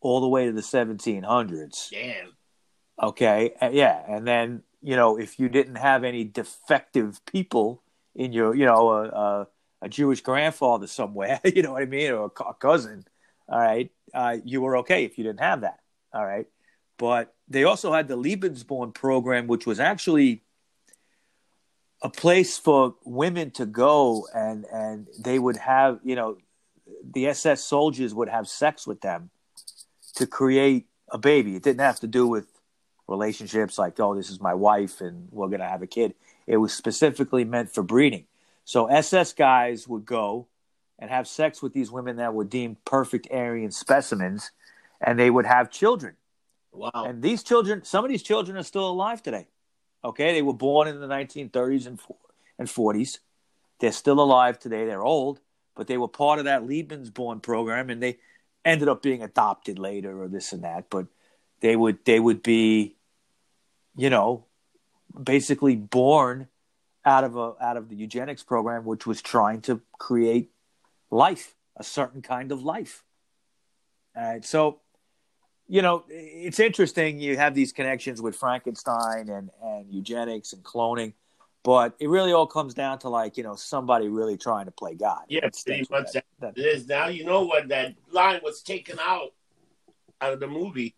[0.00, 1.90] all the way to the 1700s.
[1.90, 2.32] damn.
[3.02, 7.82] Okay, yeah, and then you know if you didn't have any defective people
[8.14, 9.48] in your, you know, a, a,
[9.82, 13.04] a Jewish grandfather somewhere, you know what I mean, or a, a cousin,
[13.48, 15.80] all right, uh, you were okay if you didn't have that,
[16.12, 16.46] all right.
[16.98, 20.42] But they also had the Lebensborn program, which was actually
[22.02, 26.36] a place for women to go, and and they would have, you know,
[27.02, 29.30] the SS soldiers would have sex with them
[30.16, 31.56] to create a baby.
[31.56, 32.46] It didn't have to do with
[33.08, 36.14] relationships like, oh, this is my wife and we're going to have a kid.
[36.46, 38.26] It was specifically meant for breeding.
[38.64, 40.46] So SS guys would go
[40.98, 44.52] and have sex with these women that were deemed perfect Aryan specimens,
[45.00, 46.14] and they would have children.
[46.70, 46.90] Wow.
[46.94, 49.48] And these children, some of these children are still alive today.
[50.04, 52.00] Okay, they were born in the 1930s and
[52.58, 53.18] and 40s.
[53.80, 54.86] They're still alive today.
[54.86, 55.40] They're old,
[55.74, 58.18] but they were part of that Lebensborn program, and they
[58.64, 60.90] ended up being adopted later or this and that.
[60.90, 61.06] But
[61.60, 62.96] they would they would be,
[63.96, 64.46] you know,
[65.22, 66.48] basically born
[67.04, 70.50] out of a out of the eugenics program, which was trying to create
[71.10, 73.04] life, a certain kind of life.
[74.16, 74.80] All right, so
[75.68, 77.18] you know, it's interesting.
[77.18, 81.14] You have these connections with Frankenstein and, and eugenics and cloning,
[81.64, 84.94] but it really all comes down to like you know somebody really trying to play
[84.94, 85.22] God.
[85.28, 86.88] Yeah, pretty much that- that, that- it is.
[86.88, 89.32] Now you know what that line was taken out
[90.20, 90.94] out of the movie.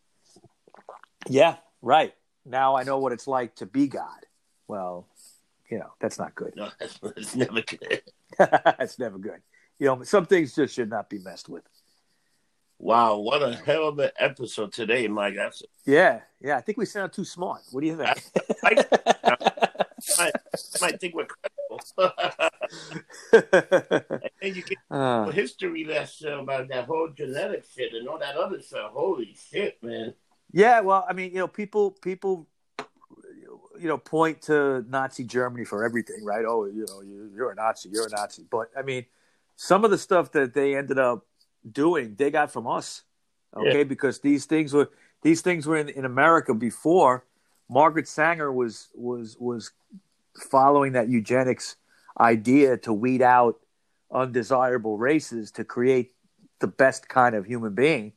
[1.29, 2.15] yeah, right.
[2.45, 4.27] Now I know what it's like to be God.
[4.69, 5.07] Well,
[5.71, 6.55] you know that's not good.
[6.57, 8.03] No, that's, that's never good.
[8.39, 9.41] that's never good.
[9.79, 11.65] You know, some things just should not be messed with.
[12.79, 15.35] Wow, what a hell of an episode today, Mike.
[15.37, 16.57] That's Yeah, yeah.
[16.57, 17.62] I think we sound too smart.
[17.71, 19.61] What do you think?
[20.18, 20.30] I, I
[20.80, 21.80] might think we're credible.
[24.42, 28.36] and you get Uh, a history lesson about that whole genetic shit and all that
[28.36, 28.92] other stuff.
[28.92, 30.14] Holy shit, man.
[30.52, 32.46] Yeah, well, I mean, you know, people people
[33.78, 36.44] you know point to Nazi Germany for everything, right?
[36.46, 38.44] Oh, you know, you, you're a Nazi, you're a Nazi.
[38.48, 39.05] But I mean,
[39.57, 41.26] some of the stuff that they ended up
[41.70, 43.02] doing, they got from us,
[43.57, 43.84] okay?
[43.84, 44.90] Because these things were
[45.22, 47.24] these things were in, in America before.
[47.69, 49.73] Margaret Sanger was was was
[50.51, 51.77] following that eugenics
[52.21, 53.61] idea to weed out
[54.12, 56.12] undesirable races to create
[56.61, 58.12] the best kind of human being,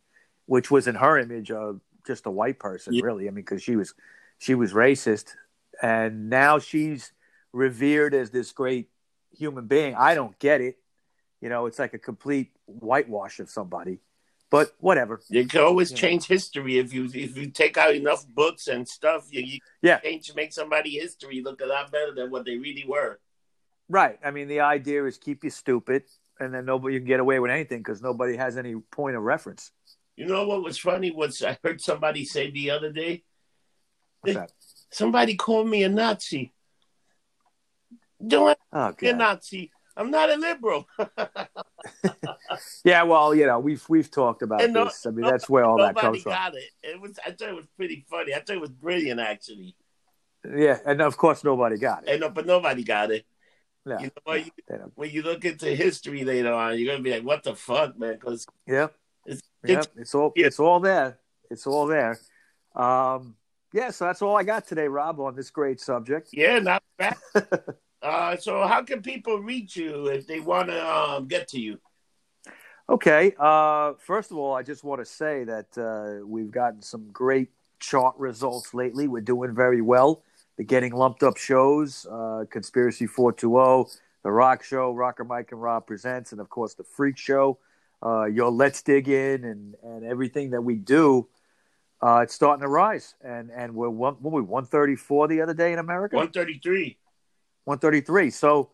[0.45, 3.04] which was in her image of just a white person, Yeah.
[3.04, 3.28] really.
[3.28, 3.93] I mean, because she was
[4.38, 5.36] she was racist,
[5.82, 7.12] and now she's
[7.54, 8.89] revered as this great
[9.36, 9.95] human being.
[9.95, 10.78] I don't get it.
[11.41, 14.00] You know, it's like a complete whitewash of somebody.
[14.50, 15.22] But whatever.
[15.30, 15.98] You can always Yeah.
[15.98, 19.28] change history if you if you take out enough books and stuff.
[19.30, 20.00] You, you Yeah.
[20.00, 23.20] change make somebody history look a lot better than what they really were.
[23.89, 24.18] Right.
[24.24, 26.04] I mean, the idea is keep you stupid,
[26.39, 29.24] and then nobody you can get away with anything because nobody has any point of
[29.24, 29.72] reference.
[30.16, 33.24] You know what was funny was I heard somebody say the other day.
[34.24, 34.52] That?
[34.91, 36.54] Somebody called me a Nazi.
[38.26, 39.72] Don't Oh, be a Nazi.
[39.98, 40.88] I'm not a liberal.
[42.84, 45.06] Yeah, well, you know, we've we've talked about And no- this.
[45.06, 46.32] I mean, that's where all that comes from.
[46.32, 46.70] got it.
[46.84, 47.20] It was.
[47.26, 48.34] I thought it was pretty funny.
[48.34, 49.76] I thought it was brilliant, actually.
[50.56, 52.10] Yeah, and of course, nobody got it.
[52.12, 53.26] And no, but nobody got it.
[53.86, 54.34] No, You know?
[54.34, 57.98] You- When you look into history later on, you're gonna be like, "What the fuck,
[57.98, 58.95] man?" Because Yep.
[59.26, 60.45] It's- it's- It's all yeah.
[60.48, 61.20] it's all there.
[61.50, 62.18] It's all there.
[62.76, 63.36] Um,
[63.74, 66.30] yeah, so that's all I got today, Rob, on this great subject.
[66.34, 67.18] yeah, not bad.
[68.02, 71.80] uh, so how can people reach you if they want to um, get to you?
[72.89, 73.34] Okay.
[73.38, 77.50] Uh, first of all, I just want to say that uh, we've gotten some great
[77.80, 79.08] chart results lately.
[79.08, 80.24] We're doing very well.
[80.58, 85.86] The Getting Lumped Up shows, uh, Conspiracy 420, The Rock Show, Rocker Mike and Rob
[85.86, 87.60] Presents, and of course, The Freak Show.
[88.04, 91.28] Uh, your Let's Dig In and, and everything that we do,
[92.02, 93.16] uh, it's starting to rise.
[93.24, 96.16] And and we're one, what were we, 134 the other day in America?
[96.16, 96.98] One thirty three.
[97.68, 98.30] 133.
[98.32, 98.72] So,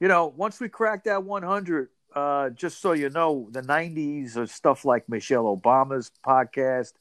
[0.00, 4.46] you know, once we crack that 100, uh, just so you know, the 90s or
[4.46, 6.92] stuff like Michelle Obama's podcast,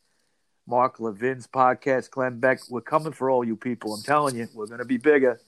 [0.67, 3.93] Mark Levin's podcast, Glenn Beck, we're coming for all you people.
[3.93, 5.39] I'm telling you, we're going to be bigger.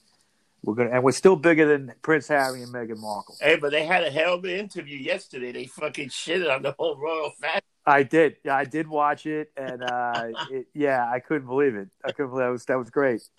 [0.62, 3.36] We're to, and we're still bigger than Prince Harry and Meghan Markle.
[3.40, 5.52] Hey, but they had a hell of an interview yesterday.
[5.52, 7.60] They fucking shitted on the whole royal family.
[7.86, 8.36] I did.
[8.42, 9.52] Yeah, I did watch it.
[9.58, 11.88] And, uh, it, yeah, I couldn't believe it.
[12.02, 13.22] I couldn't believe that was, that was great.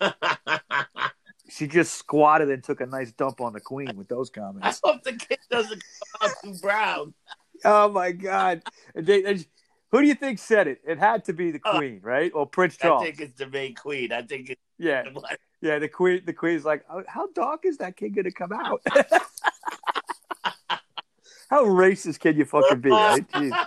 [1.48, 4.80] She just squatted and took a nice dump on the queen with those comments.
[4.84, 5.82] I hope the kid doesn't
[6.20, 7.14] come out too brown.
[7.64, 8.62] Oh my God!
[8.94, 9.44] And they-
[9.92, 10.80] who do you think said it?
[10.86, 12.32] It had to be the Uh, Queen, right?
[12.34, 13.02] Or Prince Charles?
[13.02, 14.12] I think it's the main queen.
[14.12, 15.04] I think it's yeah,
[15.60, 15.78] yeah.
[15.78, 18.82] The Queen, the Queen's like, "Oh, how dark is that kid gonna come out?
[21.48, 22.90] how racist can you fucking be?
[22.90, 23.26] Right?
[23.30, 23.66] Jeez.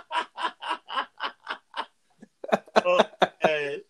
[2.84, 3.06] oh, uh,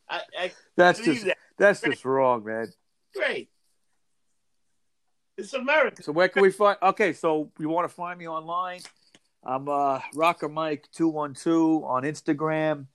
[0.09, 1.37] I, I That's just that.
[1.59, 2.73] that's just wrong, man.
[3.15, 3.51] Great.
[5.41, 6.03] It's America.
[6.03, 6.77] So where can we find?
[6.83, 8.81] Okay, so you want to find me online?
[9.43, 12.87] I'm uh, Rocker Mike two one two on Instagram,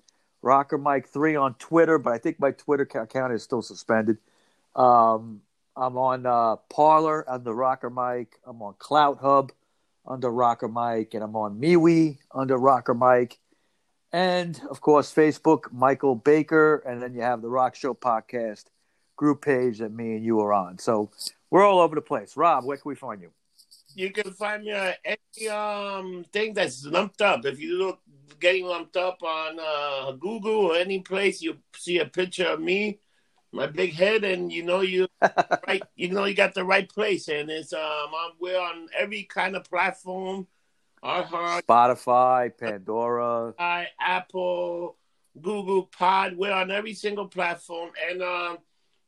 [0.44, 4.20] Rocker Mike three on Twitter, but I think my Twitter account is still suspended.
[4.76, 5.42] Um,
[5.76, 8.40] I'm on uh, Parler under Rocker Mike.
[8.46, 9.52] I'm on Clout Hub
[10.06, 13.40] under Rocker Mike, and I'm on MeWe under Rocker Mike.
[14.14, 18.66] And of course, Facebook, Michael Baker, and then you have the Rock Show podcast
[19.16, 20.78] group page that me and you are on.
[20.78, 21.10] So
[21.50, 22.36] we're all over the place.
[22.36, 23.32] Rob, where can we find you?
[23.94, 27.46] You can find me on any um thing that's lumped up.
[27.46, 28.02] If you look
[28.40, 33.00] getting lumped up on uh, Google or any place, you see a picture of me,
[33.52, 35.08] my big head, and you know you
[35.68, 35.84] right.
[35.96, 39.56] You know you got the right place, and it's um I'm, we're on every kind
[39.56, 40.48] of platform.
[41.04, 43.54] iHeart, Spotify, Pandora,
[44.00, 44.98] Apple,
[45.42, 46.36] Google Pod.
[46.36, 48.58] We're on every single platform, and um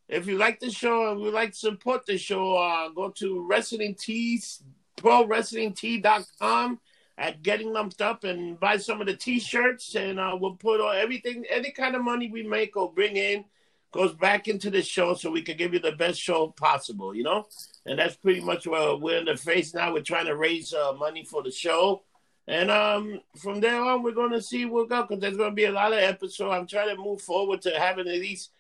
[0.10, 3.46] if you like the show and would like to support the show, uh, go to
[3.48, 4.64] Wrestling Tees,
[4.98, 6.80] ProWrestlingTee.com
[7.18, 10.92] at Getting Lumped Up and buy some of the T-shirts, and uh, we'll put all,
[10.92, 13.44] everything, any kind of money we make or bring in
[13.92, 17.24] goes back into the show so we can give you the best show possible, you
[17.24, 17.48] know?
[17.86, 19.94] And that's pretty much where we're in the face now.
[19.94, 22.04] We're trying to raise uh, money for the show.
[22.48, 25.56] And um, from there on, we're going to see what go because there's going to
[25.56, 26.54] be a lot of episodes.
[26.54, 28.52] I'm trying to move forward to having at least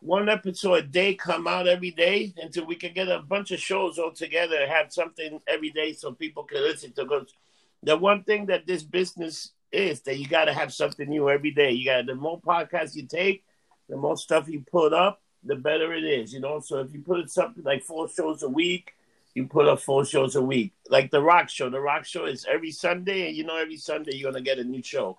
[0.00, 3.60] one episode a day come out every day until we can get a bunch of
[3.60, 7.04] shows all together and have something every day so people can listen to.
[7.04, 7.34] Because
[7.82, 11.50] the one thing that this business is that you got to have something new every
[11.50, 11.72] day.
[11.72, 13.44] You got the more podcasts you take,
[13.88, 16.32] the more stuff you put up, the better it is.
[16.32, 18.94] You know, so if you put something like four shows a week,
[19.34, 20.72] you put up four shows a week.
[20.88, 21.70] Like the Rock Show.
[21.70, 24.64] The Rock Show is every Sunday, and you know every Sunday you're gonna get a
[24.64, 25.18] new show.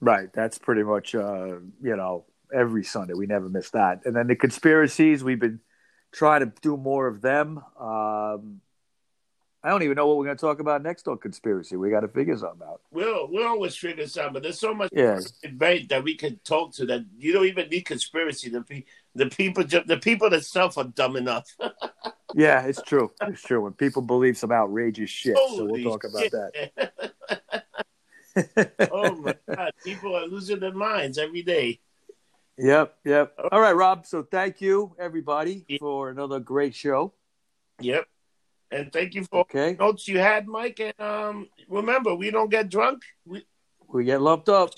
[0.00, 0.30] Right.
[0.32, 3.14] That's pretty much uh, you know every Sunday.
[3.14, 4.02] We never miss that.
[4.04, 5.60] And then the conspiracies, we've been
[6.12, 7.58] trying to do more of them.
[7.78, 8.60] Um,
[9.64, 11.76] I don't even know what we're going to talk about next on conspiracy.
[11.76, 12.82] We got to figure something out.
[12.90, 14.34] We'll we'll always figure something.
[14.34, 15.20] But there's so much yeah.
[15.42, 18.50] debate that we can talk to that you don't even need conspiracy.
[18.50, 18.84] The
[19.14, 21.48] the people the people themselves are dumb enough.
[22.34, 23.10] yeah, it's true.
[23.22, 23.62] It's true.
[23.62, 26.72] When people believe some outrageous shit, Holy so we'll talk about shit.
[26.76, 26.92] that.
[28.92, 31.80] oh my god, people are losing their minds every day.
[32.58, 33.34] Yep, yep.
[33.50, 34.06] All right, Rob.
[34.06, 37.12] So thank you, everybody, for another great show.
[37.80, 38.06] Yep.
[38.70, 39.76] And thank you for okay.
[39.78, 40.80] notes you had, Mike.
[40.80, 43.02] And um, remember, we don't get drunk.
[43.24, 43.44] We,
[43.88, 44.70] we get lumped up.